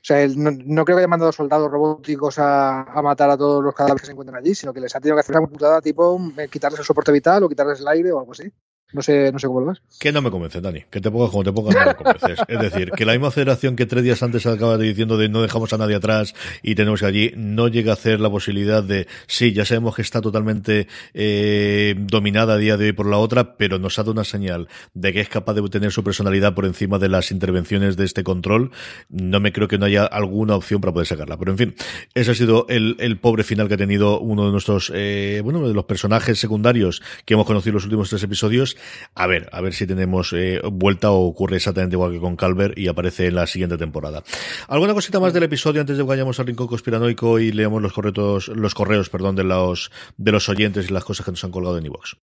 [0.00, 3.74] O sea, él no, creo que haya mandado soldados robóticos a, matar a todos los
[3.74, 6.20] cadáveres que se encuentran allí, sino que les ha tenido que hacer una computada tipo
[6.36, 8.52] eh, quitarles el soporte vital o quitarles el aire o algo así.
[8.92, 9.82] No sé, no sé cómo lo ves.
[10.00, 10.84] Que no me convence, Dani.
[10.90, 12.38] Que te pongas como te pongas, no me convences.
[12.48, 15.72] Es decir, que la misma federación que tres días antes acaba diciendo de no dejamos
[15.74, 19.52] a nadie atrás y tenemos que allí, no llega a hacer la posibilidad de, sí,
[19.52, 23.78] ya sabemos que está totalmente eh, dominada a día de hoy por la otra, pero
[23.78, 26.98] nos ha dado una señal de que es capaz de tener su personalidad por encima
[26.98, 28.70] de las intervenciones de este control.
[29.10, 31.36] No me creo que no haya alguna opción para poder sacarla.
[31.36, 31.74] Pero en fin,
[32.14, 35.68] ese ha sido el, el pobre final que ha tenido uno de nuestros, eh, bueno,
[35.68, 38.77] de los personajes secundarios que hemos conocido en los últimos tres episodios
[39.14, 42.76] a ver, a ver si tenemos eh, vuelta o ocurre exactamente igual que con Calvert
[42.78, 44.22] y aparece en la siguiente temporada.
[44.68, 47.92] ¿Alguna cosita más del episodio antes de que vayamos al rincón conspiranoico y leamos los
[47.92, 51.50] correos, los correos, perdón, de los, de los oyentes y las cosas que nos han
[51.50, 52.14] colgado en iVoox?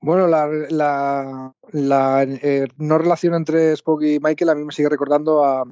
[0.00, 4.88] Bueno, la, la, la eh, no relación entre Spock y Michael a mí me sigue
[4.88, 5.64] recordando a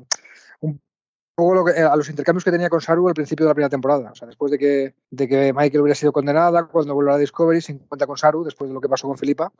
[1.74, 4.10] eh, a los intercambios que tenía con Saru al principio de la primera temporada.
[4.12, 7.60] O sea, después de que, de que Michael hubiera sido condenada, cuando vuelve a Discovery,
[7.60, 9.52] se encuentra con Saru, después de lo que pasó con Filipa.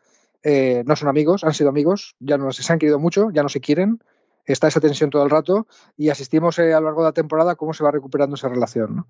[0.43, 3.49] Eh, no son amigos, han sido amigos, ya no se han querido mucho, ya no
[3.49, 4.01] se quieren.
[4.47, 5.67] Está esa tensión todo el rato
[5.97, 9.05] y asistimos eh, a lo largo de la temporada cómo se va recuperando esa relación.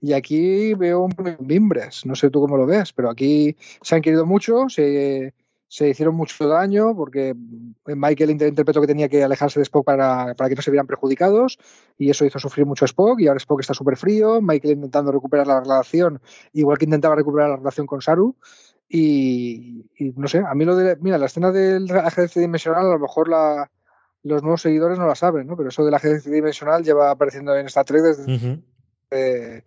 [0.00, 4.02] Y aquí veo un mimbres, no sé tú cómo lo ves, pero aquí se han
[4.02, 5.34] querido mucho, se,
[5.68, 7.34] se hicieron mucho daño porque
[7.86, 11.58] Michael interpretó que tenía que alejarse de Spock para, para, que no se vieran perjudicados
[11.98, 15.10] y eso hizo sufrir mucho a Spock y ahora Spock está súper frío, Michael intentando
[15.10, 16.20] recuperar la relación
[16.52, 18.36] igual que intentaba recuperar la relación con Saru
[18.88, 22.98] y, no sé, a mí lo de, mira, la escena del ajedrez dimensional a lo
[23.00, 23.68] mejor la,
[24.22, 25.56] los nuevos seguidores no la saben, ¿no?
[25.56, 29.64] pero eso del ajedrez dimensional lleva apareciendo en esta 3 desde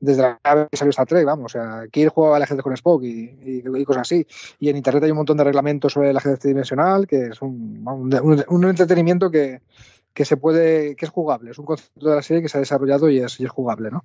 [0.00, 1.46] desde la nave que salió Star Trek, vamos.
[1.46, 4.26] O sea, Kirk jugaba al ajedrez con Spock y, cosas así.
[4.58, 7.84] Y en Internet hay un montón de reglamentos sobre el ajedrez tridimensional, que es un,
[8.48, 9.60] un, entretenimiento que,
[10.12, 12.60] que se puede, que es jugable, es un concepto de la serie que se ha
[12.60, 14.04] desarrollado y es, y es jugable, ¿no?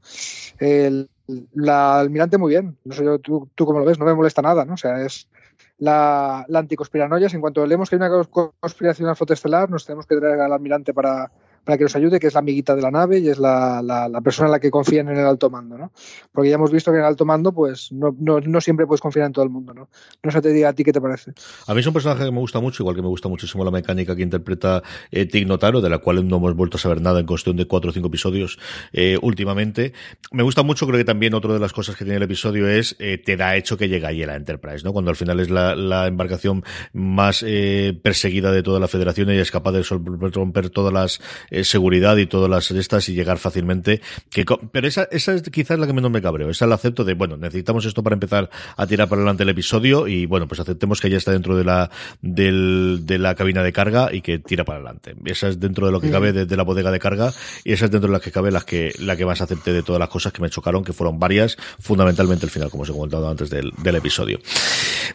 [0.59, 1.09] El,
[1.53, 4.41] la almirante muy bien, no sé yo, tú, tú cómo lo ves, no me molesta
[4.41, 4.73] nada, ¿no?
[4.73, 5.29] O sea, es
[5.77, 8.25] la, la anticonspiranoia, en cuanto leemos que hay una
[8.59, 11.31] conspiración al estelar, nos tenemos que traer al almirante para,
[11.63, 14.21] para que nos ayude, que es la amiguita de la nave y es la, la,
[14.21, 15.91] persona en la que confían en el alto mando, ¿no?
[16.31, 19.01] Porque ya hemos visto que en el alto mando, pues no, no, no, siempre puedes
[19.01, 19.89] confiar en todo el mundo, ¿no?
[20.23, 21.33] No sé te diga a ti qué te parece.
[21.67, 23.71] A mí es un personaje que me gusta mucho, igual que me gusta muchísimo la
[23.71, 27.19] mecánica que interpreta eh, Tig Notaro, de la cual no hemos vuelto a saber nada
[27.19, 28.59] en cuestión de cuatro o cinco episodios
[28.93, 29.93] eh, últimamente.
[30.31, 32.95] Me gusta mucho, creo que también otra de las cosas que tiene el episodio es
[32.99, 34.93] eh, te da hecho que llega ahí la Enterprise, ¿no?
[34.93, 39.37] Cuando al final es la, la embarcación más eh, perseguida de toda la federación y
[39.37, 44.01] es capaz de romper todas las eh, seguridad y todas las estas y llegar fácilmente.
[44.29, 46.49] Que, pero esa, esa es quizás la que menos me cabreo.
[46.49, 50.07] Esa la acepto de, bueno, necesitamos esto para empezar a tirar para adelante el episodio
[50.07, 53.73] y bueno, pues aceptemos que ya está dentro de la, del, de la cabina de
[53.73, 55.15] carga y que tira para adelante.
[55.25, 57.33] Esa es dentro de lo que cabe de, de, la bodega de carga
[57.63, 59.83] y esa es dentro de las que cabe las que, la que más acepté de
[59.83, 62.93] todas las cosas que me chocaron, que fueron varias, fundamentalmente el final, como os he
[62.93, 64.39] comentado antes del, del episodio.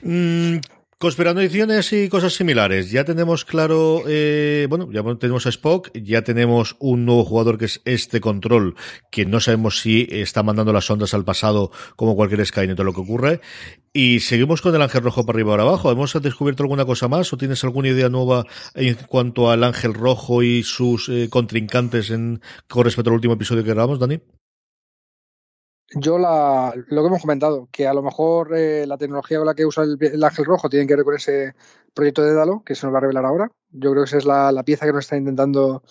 [0.02, 0.58] Mm,
[0.98, 2.90] Conspiraciones y cosas similares.
[2.90, 7.66] Ya tenemos claro, eh, bueno, ya tenemos a Spock, ya tenemos un nuevo jugador que
[7.66, 8.76] es este control,
[9.10, 12.94] que no sabemos si está mandando las ondas al pasado como cualquier Skynet o lo
[12.94, 13.40] que ocurre.
[13.92, 15.92] Y seguimos con el ángel rojo para arriba ahora abajo.
[15.92, 20.42] ¿Hemos descubierto alguna cosa más o tienes alguna idea nueva en cuanto al ángel rojo
[20.42, 24.18] y sus eh, contrincantes en, con respecto al último episodio que grabamos, Dani?
[25.94, 29.54] Yo la, lo que hemos comentado, que a lo mejor eh, la tecnología con la
[29.54, 31.54] que usa el, el, ángel rojo tiene que ver con ese
[31.94, 33.52] proyecto de Dalo, que se nos va a revelar ahora.
[33.70, 35.84] Yo creo que esa es la, la pieza que nos está intentando,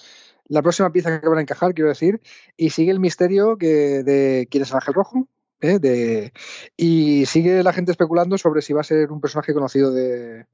[0.47, 2.21] la próxima pieza que van a encajar, quiero decir.
[2.57, 5.27] Y sigue el misterio que, de quién es el ángel rojo.
[5.61, 5.79] ¿eh?
[5.79, 6.33] De,
[6.75, 10.45] y sigue la gente especulando sobre si va a ser un personaje conocido de,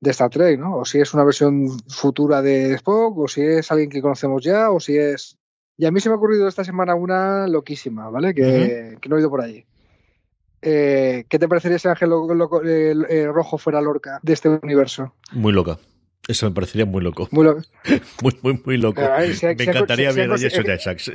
[0.00, 0.76] de Star Trek, ¿no?
[0.78, 4.70] O si es una versión futura de Spock, o si es alguien que conocemos ya,
[4.70, 5.38] o si es
[5.76, 8.34] y a mí se me ha ocurrido esta semana una loquísima, ¿vale?
[8.34, 9.00] Que, uh -huh.
[9.00, 9.64] que no he ido por allí.
[10.62, 14.48] Eh, ¿Qué te parecería si Ángel lo, lo, el, el Rojo fuera Lorca de este
[14.48, 15.12] universo?
[15.32, 15.78] Muy loca.
[16.26, 17.28] Eso me parecería muy loco.
[17.32, 17.56] Muy, lo...
[18.22, 19.02] muy, muy, muy, loco.
[19.02, 21.08] Me encantaría ver a Jason Isaacs.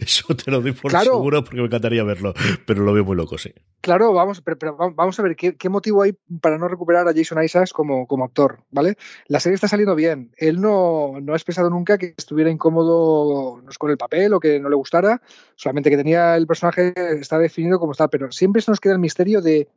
[0.00, 1.12] Eso te lo doy por claro.
[1.12, 2.34] seguro porque me encantaría verlo.
[2.66, 3.52] Pero lo veo muy loco, sí.
[3.80, 7.12] Claro, vamos, pero, pero vamos a ver ¿qué, qué, motivo hay para no recuperar a
[7.14, 8.96] Jason Isaacs como, como actor, ¿vale?
[9.28, 10.32] La serie está saliendo bien.
[10.36, 14.68] Él no, no ha expresado nunca que estuviera incómodo con el papel o que no
[14.68, 15.22] le gustara.
[15.54, 18.08] Solamente que tenía el personaje, está definido como está.
[18.08, 19.68] Pero siempre se nos queda el misterio de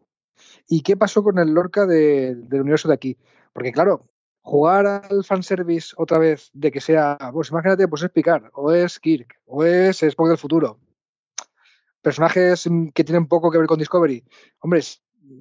[0.67, 3.17] ¿y qué pasó con el Lorca de, del universo de aquí?
[3.53, 4.08] Porque claro,
[4.41, 8.99] jugar al fanservice otra vez de que sea, pues imagínate, pues es Picard, o es
[8.99, 10.79] Kirk, o es Spock del futuro.
[12.01, 14.23] Personajes que tienen poco que ver con Discovery.
[14.59, 14.81] Hombre,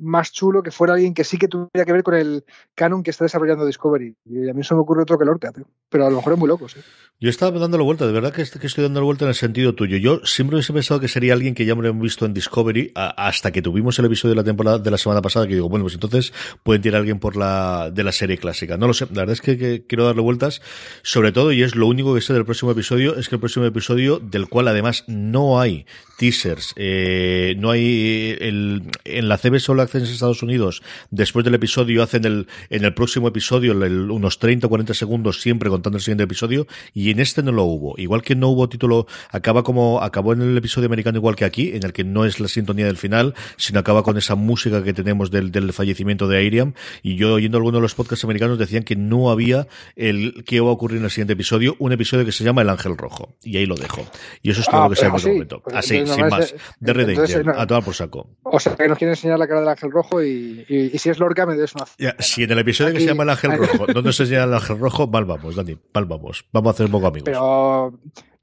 [0.01, 3.11] más chulo que fuera alguien que sí que tuviera que ver con el canon que
[3.11, 4.14] está desarrollando Discovery.
[4.27, 5.53] Y a mí se me ocurre otro que Lorca,
[5.88, 6.81] pero a lo mejor es muy loco, sí.
[7.20, 9.96] Yo estaba dándole vuelta, de verdad que, estoy dando vuelta en el sentido tuyo.
[9.96, 13.61] Yo siempre hubiese pensado que sería alguien que ya hemos visto en Discovery hasta que
[13.61, 16.33] tuvimos el episodio de la temporada de la semana pasada que digo, bueno, pues entonces
[16.62, 18.77] pueden tirar a alguien por la de la serie clásica.
[18.77, 20.62] No lo sé, la verdad es que, quiero darle vueltas,
[21.03, 23.66] sobre todo, y es lo único que sé del próximo episodio, es que el próximo
[23.66, 25.87] episodio, del cual además no hay
[26.18, 31.54] teasers, eh, no hay el, en la CB Solo Access en Estados Unidos, después del
[31.54, 35.96] episodio hacen el, en el próximo episodio el, unos 30 o 40 segundos siempre contando
[35.96, 37.94] el siguiente episodio, y en este no lo hubo.
[37.98, 41.70] Igual que no hubo título, acaba como, acabó en el episodio americano igual que aquí,
[41.74, 44.92] en el que no es la sintonía del final, sino acaba con esa música que
[44.92, 48.82] tenemos del, del fallecimiento de Airiam, y yo oyendo algunos de los podcasts americanos decían
[48.82, 52.32] que no había el que iba a ocurrir en el siguiente episodio, un episodio que
[52.32, 54.06] se llama El Ángel Rojo, y ahí lo dejo.
[54.42, 55.62] Y eso es todo ah, lo que sabemos de momento.
[55.72, 56.54] Así, sin más.
[56.80, 58.28] De Red Angel, no, a tomar por saco.
[58.42, 61.18] O sea, que nos quieren enseñar la cara Ángel Rojo y, y, y si es
[61.18, 61.85] Lorca me des una...
[61.98, 63.61] Ya, si en el episodio aquí, que se llama El Ángel aquí.
[63.61, 65.07] Rojo, ¿dónde se enseña el Ángel Rojo?
[65.07, 66.44] Mal vamos, Dani, mal vamos.
[66.52, 67.24] Vamos a hacer un poco amigos.
[67.24, 67.92] Pero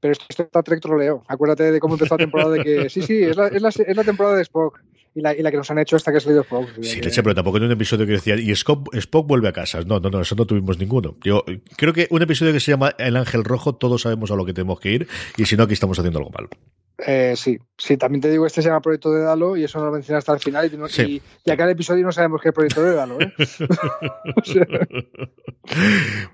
[0.06, 1.24] pero esto está Trek troleo.
[1.28, 3.98] Acuérdate de cómo empezó la temporada de que sí, sí, es la, es la, es
[3.98, 4.80] la temporada de Spock.
[5.16, 6.68] Y la, y la, que nos han hecho hasta que ha salido Spock.
[6.82, 9.80] Sí, leche, pero tampoco en un episodio que decía, y Spock, Spock vuelve a casa.
[9.82, 11.16] No, no, no, eso no tuvimos ninguno.
[11.24, 11.44] Yo
[11.76, 14.54] creo que un episodio que se llama El Ángel Rojo, todos sabemos a lo que
[14.54, 15.08] tenemos que ir,
[15.38, 16.50] y si no, aquí estamos haciendo algo mal.
[16.98, 19.86] Eh, sí, sí, también te digo, este se llama Proyecto de Dalo y eso no
[19.86, 21.02] lo menciona hasta el final y, no, sí.
[21.02, 23.20] y, y a cada episodio no sabemos qué es Proyecto de Dalo.
[23.20, 23.34] ¿eh?
[24.36, 24.66] o sea...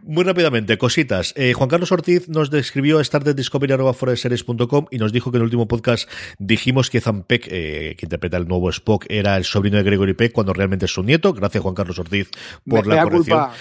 [0.03, 1.33] Muy rápidamente, cositas.
[1.35, 5.67] Eh, Juan Carlos Ortiz nos describió a startediscovery.com y nos dijo que en el último
[5.67, 10.13] podcast dijimos que Zampek, eh, que interpreta el nuevo Spock, era el sobrino de Gregory
[10.13, 11.33] Peck cuando realmente es su nieto.
[11.33, 12.29] Gracias Juan Carlos Ortiz
[12.67, 13.39] por me, la corrección.
[13.39, 13.53] Culpa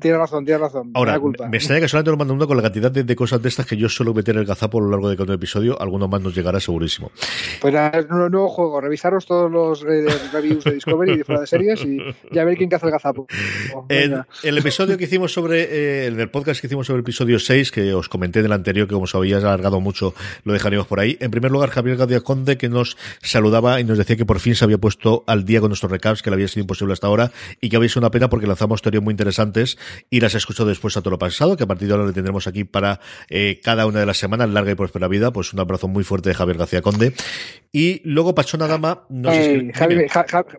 [0.00, 0.90] Tiene razón, tiene razón.
[0.94, 1.18] Ahora,
[1.50, 3.76] me extraña que solamente lo mando uno con la cantidad de, cosas de estas que
[3.76, 5.80] yo suelo meter el gazapo a lo largo de cada episodio.
[5.80, 7.10] Alguno más nos llegará segurísimo.
[7.60, 8.80] Pues es un nuevo juego.
[8.80, 11.98] Revisaros todos los eh, reviews de Discovery y de fuera de series y
[12.30, 13.26] ya ver quién hace el gazapo.
[13.88, 17.94] el episodio que hicimos sobre, eh, el podcast que hicimos sobre el episodio 6, que
[17.94, 21.16] os comenté en el anterior, que como os había alargado mucho, lo dejaríamos por ahí.
[21.20, 24.54] En primer lugar, Javier Gadia Conde, que nos saludaba y nos decía que por fin
[24.54, 27.32] se había puesto al día con nuestros recaps, que le había sido imposible hasta ahora
[27.60, 29.78] y que había sido una pena porque lanzamos teorías muy interesantes
[30.10, 32.46] y las escuchó después a todo lo pasado, que a partir de ahora le tendremos
[32.46, 35.32] aquí para eh, cada una de las semanas, larga y próspera vida.
[35.32, 37.12] Pues un abrazo muy fuerte de Javier García Conde.
[37.72, 39.34] Y luego Pachona Dama nos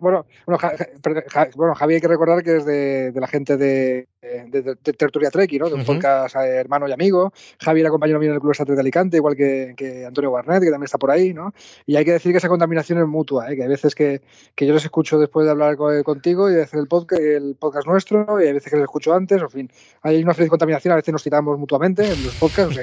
[0.00, 5.58] bueno, bueno, Javier, hay que recordar que es de, la gente de, de, Tertulia Treki,
[5.58, 5.68] ¿no?
[5.68, 7.32] De un podcast eh, hermano y amigo.
[7.60, 10.70] Javier acompañó mío en el Club Estatal de Alicante, igual que, que, Antonio Barnett, que
[10.70, 11.52] también está por ahí, ¿no?
[11.86, 13.56] Y hay que decir que esa contaminación es mutua, ¿eh?
[13.56, 14.22] que hay veces que,
[14.54, 17.86] que yo les escucho después de hablar contigo y de hacer el podcast, el podcast
[17.86, 19.70] nuestro, y hay veces que les escucho antes, en fin,
[20.02, 22.82] hay una feliz contaminación, a veces nos citamos mutuamente en los podcasts, o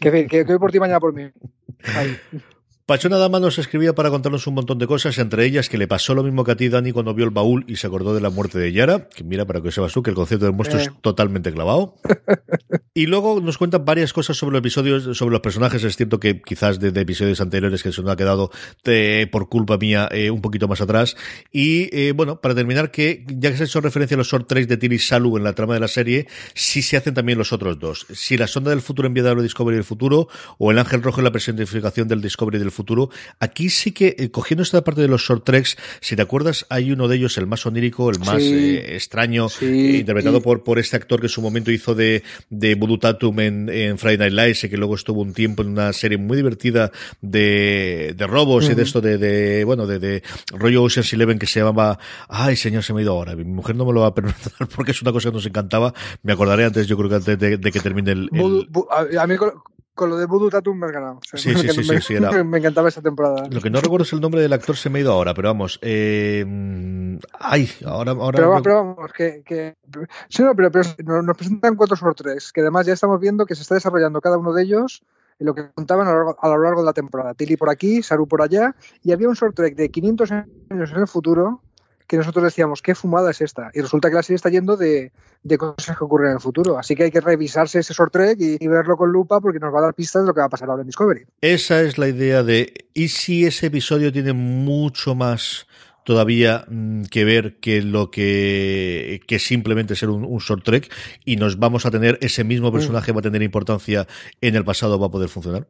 [0.00, 1.30] que, que, hoy por ti, mañana por mí.
[2.84, 6.14] Pachona Dama nos escribía para contarnos un montón de cosas, entre ellas que le pasó
[6.14, 8.28] lo mismo que a ti, Dani, cuando vio el baúl y se acordó de la
[8.28, 10.88] muerte de Yara, que mira, para que sepas tú, que el concepto del monstruo es
[10.88, 10.92] eh.
[11.00, 11.94] totalmente clavado.
[12.94, 15.84] y luego nos cuentan varias cosas sobre los episodios, sobre los personajes.
[15.84, 18.50] Es cierto que quizás de, episodios anteriores que se nos ha quedado
[19.30, 21.16] por culpa mía eh, un poquito más atrás.
[21.52, 24.48] Y eh, bueno, para terminar, que ya que se ha hecho referencia a los short
[24.48, 27.52] tracks de Tilly Salu en la trama de la serie, sí se hacen también los
[27.52, 28.06] otros dos.
[28.12, 31.24] Si la sonda del futuro enviada a Discovery del futuro, o el ángel rojo en
[31.24, 33.10] la personificación del Discovery del futuro.
[33.38, 36.92] Aquí sí que, eh, cogiendo esta parte de los short treks, si te acuerdas, hay
[36.92, 40.96] uno de ellos, el más onírico, el más eh, extraño, eh, interpretado por, por este
[40.96, 44.64] actor que en su momento hizo de, de Voodoo Tatum en, en Friday Night Lights
[44.64, 48.74] y que luego estuvo un tiempo en una serie muy divertida de, de robos y
[48.74, 52.82] de esto de, de bueno, de, de rollo Ocean's Eleven que se llamaba, ay señor,
[52.82, 54.38] se me ha ido ahora, mi mujer no me lo va a perdonar
[54.74, 57.58] porque es una cosa que nos encantaba, me acordaré antes, yo creo que antes de,
[57.58, 58.30] que termine el...
[59.18, 59.36] a mí
[59.94, 61.20] con lo de Voodoo Tatum me has ganado.
[61.22, 63.48] sí, sí, sí, sí, me, encantaba esa temporada.
[63.50, 65.48] Lo que no recuerdo es el nombre del actor, se me ha ido ahora, pero
[65.48, 65.78] vamos.
[65.82, 66.44] Eh,
[67.38, 68.12] ay, ahora.
[68.12, 69.42] ahora pero, vamos, que.
[69.44, 69.76] que
[70.28, 70.70] sí, no, pero,
[71.22, 74.38] nos presentan cuatro sobre tres, que además ya estamos viendo que se está desarrollando cada
[74.38, 75.02] uno de ellos
[75.38, 77.34] en lo que contaban a lo, largo, de la temporada.
[77.34, 81.00] Tilly por aquí, Saru por allá, y había un short track de 500 años en
[81.00, 81.62] el futuro
[82.12, 83.70] que nosotros decíamos, ¿qué fumada es esta?
[83.72, 85.12] Y resulta que la serie está yendo de,
[85.56, 86.78] cosas que ocurren en el futuro.
[86.78, 89.78] Así que hay que revisarse ese short track y, verlo con lupa porque nos va
[89.78, 91.24] a dar pistas de lo que va a pasar ahora en Discovery.
[91.40, 95.66] Esa es la idea de, ¿y si ese episodio tiene mucho más
[96.04, 100.92] todavía mm, que ver que lo que, que simplemente ser un, short track
[101.24, 102.72] y nos vamos a tener ese mismo mm.
[102.74, 104.06] personaje va a tener importancia
[104.42, 105.66] en el pasado va a poder funcionar?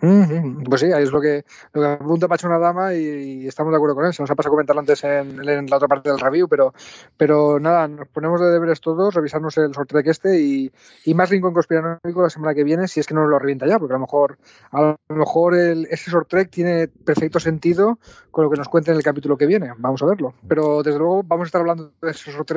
[0.00, 3.76] Pues sí, ahí es lo que, lo que apunta Pacho una dama y, estamos de
[3.76, 4.12] acuerdo con.
[4.12, 6.74] Se nos ha pasado a comentarlo antes en, la otra parte del review, pero,
[7.16, 10.72] pero nada, nos ponemos de deberes todos, revisarnos el sorteo de este y,
[11.04, 13.66] y más Rincón Conspiranoico la semana que viene, si es que no nos lo revienta
[13.66, 14.38] ya, porque a lo mejor,
[14.70, 17.98] a lo mejor el, ese sorteo tiene perfecto sentido
[18.30, 19.72] con lo que nos cuenta en el capítulo que viene.
[19.78, 20.34] Vamos a verlo.
[20.46, 22.54] Pero desde luego vamos a estar hablando de ese sorteo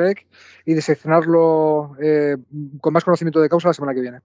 [0.66, 2.38] y de seccionarlo eh,
[2.82, 4.20] con más conocimiento de causa la semana que viene.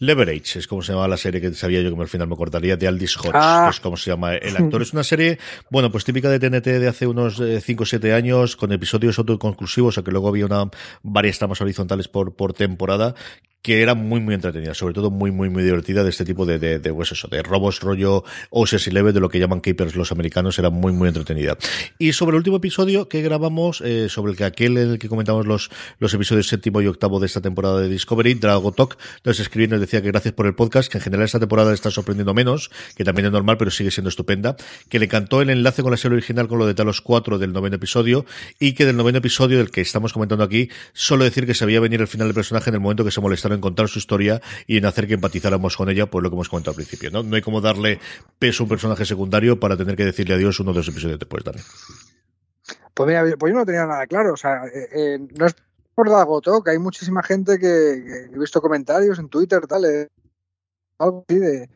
[0.00, 2.76] Leverage es como se llama la serie que sabía yo que al final me cortaría
[2.76, 3.64] de Aldis Hodge, ah.
[3.66, 4.82] que es como se llama el actor.
[4.82, 5.38] Es una serie,
[5.70, 9.88] bueno, pues típica de TNT de hace unos 5 o 7 años, con episodios autoconclusivos,
[9.88, 10.70] o sea que luego había una,
[11.02, 13.14] varias tramas horizontales por, por temporada,
[13.62, 16.58] que era muy, muy entretenida, sobre todo muy, muy, muy divertida de este tipo de,
[16.58, 20.12] de, de pues eso, de robos rollo Ocean's Eleven, de lo que llaman Keepers los
[20.12, 21.56] americanos, era muy, muy entretenida.
[21.98, 25.08] Y sobre el último episodio que grabamos, eh, sobre el que aquel en el que
[25.08, 29.40] comentamos los, los episodios séptimo y octavo de esta temporada de Discovery, Drago Talk, nos
[29.40, 31.90] escribió y nos decía que gracias por el podcast, que en general esta temporada está
[31.90, 34.56] sorprendiendo menos, que también es normal, pero sigue siendo estupenda,
[34.88, 37.52] que le encantó el enlace con la serie original con lo de Talos 4 del
[37.52, 38.24] noveno episodio,
[38.58, 41.80] y que del noveno episodio del que estamos comentando aquí, solo decir que se veía
[41.80, 43.20] venir el final del personaje en el momento que se
[43.52, 46.48] en contar su historia y en hacer que empatizáramos con ella, pues lo que hemos
[46.48, 47.22] comentado al principio, ¿no?
[47.22, 48.00] No hay como darle
[48.38, 51.44] peso a un personaje secundario para tener que decirle adiós uno de los episodios después,
[51.44, 51.58] Dani.
[52.94, 55.54] Pues mira, pues yo no tenía nada claro, o sea, eh, eh, no es
[55.94, 59.84] por Dagoto, que hay muchísima gente que, he visto comentarios en Twitter, tal,
[60.98, 61.68] algo así de,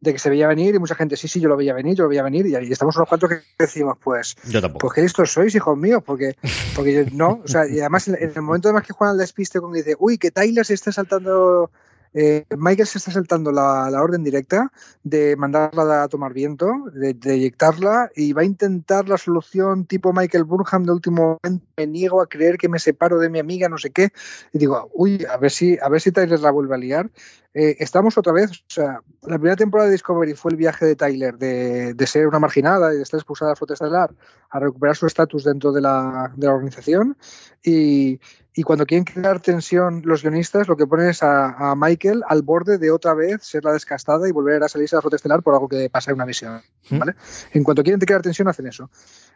[0.00, 2.04] de que se veía venir y mucha gente, sí, sí, yo lo veía venir, yo
[2.04, 5.32] lo veía venir y, ahí estamos unos cuantos que decimos, pues, yo pues que listos
[5.32, 6.36] sois, hijos míos, porque,
[6.76, 9.72] porque no, o sea, y además en, el momento además que juegan al despiste con
[9.72, 11.70] que dice, uy, que Tyler se está saltando
[12.18, 18.10] eh, Michael se está saltando la, orden directa de mandarla a tomar viento, de, eyectarla
[18.16, 21.66] y va a intentar la solución tipo Michael Burnham de último momento.
[21.76, 24.08] Me niego a creer que me separo de mi amiga, no sé qué.
[24.54, 27.10] Y digo, uy, a ver si, a ver si Tyler la vuelve a liar.
[27.58, 30.94] Eh, estamos otra vez, o sea, la primera temporada de Discovery fue el viaje de
[30.94, 34.10] Tyler de, ser una marginada y de estar expulsada de la flota estelar
[34.50, 37.16] a recuperar su estatus dentro de la, de la organización
[37.62, 38.20] y,
[38.58, 42.78] y cuando quieren crear tensión los guionistas, lo que ponen es a, Michael al borde
[42.78, 45.52] de otra vez ser la descastada y volver a salirse a la flota estelar por
[45.52, 46.62] algo que pasa en una misión.
[46.88, 46.98] ¿Mm?
[46.98, 47.14] ¿vale?
[47.52, 48.90] En cuanto quieren crear tensión, hacen eso.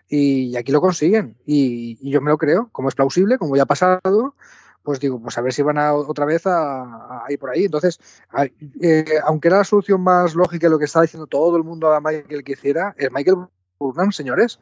[0.09, 1.37] Y, aquí lo consiguen.
[1.45, 4.35] Y, yo me lo creo, como es plausible, como ya ha pasado,
[4.83, 7.65] pues digo, pues a ver si van a, otra vez a, ir por ahí.
[7.65, 8.01] Entonces,
[8.81, 12.01] eh, aunque era la solución más lógica lo que estaba diciendo todo el mundo a
[12.01, 13.47] Michael que hiciera, es Michael
[13.79, 14.61] Burnham, señores.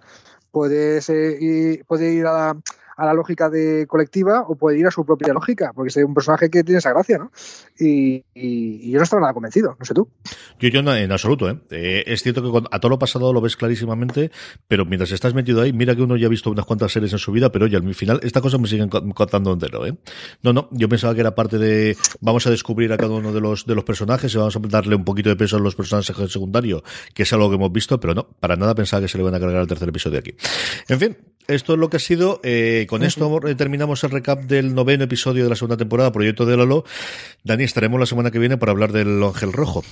[0.51, 1.39] Puede, ser,
[1.87, 2.57] puede ir a
[2.99, 6.15] a la lógica de colectiva o puede ir a su propia lógica, porque es un
[6.15, 7.31] personaje que tiene esa gracia, ¿no?
[7.79, 8.25] Y,
[8.91, 10.09] yo no estaba nada convencido, no sé tú.
[10.59, 11.59] Yo, yo no, en absoluto, ¿eh?
[11.71, 12.03] ¿eh?
[12.07, 14.33] Es cierto que a todo lo pasado lo ves clarísimamente,
[14.67, 17.21] pero mientras estás metido ahí, mira que uno ya ha visto unas cuantas series en
[17.21, 19.97] su vida, pero oye, al final, esta cosa me siguen contando entero, ¿eh?
[20.43, 23.41] No, no, yo pensaba que era parte de, vamos a descubrir a cada uno de
[23.41, 26.33] los, de los personajes y vamos a darle un poquito de peso a los personajes
[26.33, 26.83] secundarios,
[27.15, 29.37] que es algo que hemos visto, pero no, para nada pensaba que se le iban
[29.37, 30.35] a cargar al tercer episodio aquí.
[30.89, 31.17] En fin,
[31.49, 35.45] esto es lo que ha sido, eh, con esto terminamos el recap del noveno episodio
[35.45, 36.85] de la segunda temporada, Proyecto de Lalo.
[37.43, 39.83] Dani, estaremos la semana que viene para hablar del Ángel Rojo.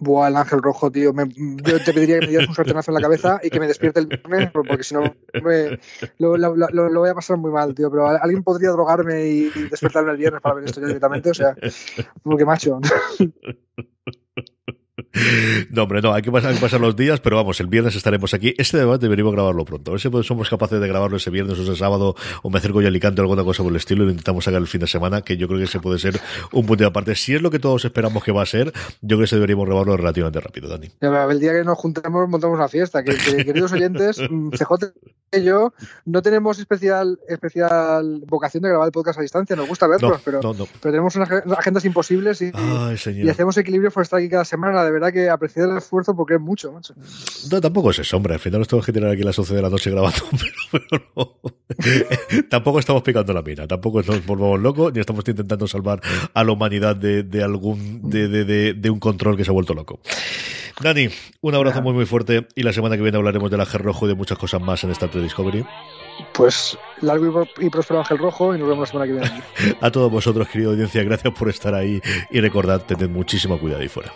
[0.00, 1.12] Buah, el ángel rojo, tío.
[1.14, 4.00] yo te pediría que me dieras un sartenazo en la cabeza y que me despierte
[4.00, 5.14] el viernes, porque si no
[6.18, 7.88] lo, voy a pasar muy mal, tío.
[7.88, 11.54] Pero alguien podría drogarme y despertarme el viernes para ver esto ya directamente, o sea,
[12.24, 12.80] porque macho.
[15.70, 18.54] No, hombre, no, hay que, pasar, los días, pero vamos, el viernes estaremos aquí.
[18.56, 19.90] Este debate deberíamos grabarlo pronto.
[19.90, 22.80] A ver si somos capaces de grabarlo ese viernes o ese sábado, o me acerco
[22.80, 24.80] yo a Alicante o alguna cosa por el estilo y lo intentamos sacar el fin
[24.80, 26.18] de semana, que yo creo que ese puede ser
[26.52, 27.14] un punto de aparte.
[27.14, 29.66] Si es lo que todos esperamos que va a ser, yo creo que se deberíamos
[29.66, 30.90] grabarlo relativamente rápido, Dani.
[31.00, 33.02] El día que nos juntemos, montamos una fiesta.
[33.02, 34.92] Que, queridos oyentes, mm, CJ
[35.34, 35.72] y yo
[36.04, 40.40] no tenemos especial, especial vocación de grabar el podcast a distancia, nos gusta verlos, pero,
[40.40, 44.90] pero tenemos unas agendas imposibles y, y hacemos equilibrio por estar aquí cada semana, de
[44.90, 46.94] verdad que apreciar el esfuerzo porque es mucho, macho.
[47.50, 48.34] No, tampoco es eso, hombre.
[48.34, 50.18] Al final nos tenemos que tirar aquí a las 11 de la noche grabando,
[50.70, 51.40] pero, no.
[52.48, 56.00] tampoco estamos picando la mina, tampoco nos volvamos locos, ni estamos intentando salvar
[56.32, 60.00] a la humanidad de, algún, de, de, de, un control que se ha vuelto loco.
[60.80, 61.08] Dani,
[61.40, 64.08] un abrazo muy muy fuerte y la semana que viene hablaremos del Ángel Rojo y
[64.08, 65.64] de muchas cosas más en Star Trek Discovery.
[66.32, 69.76] Pues largo y próspero Ángel Rojo y nos vemos la semana que viene.
[69.80, 72.00] a todos vosotros, querida audiencia, gracias por estar ahí
[72.30, 74.12] y recordad, tened muchísimo cuidado ahí fuera.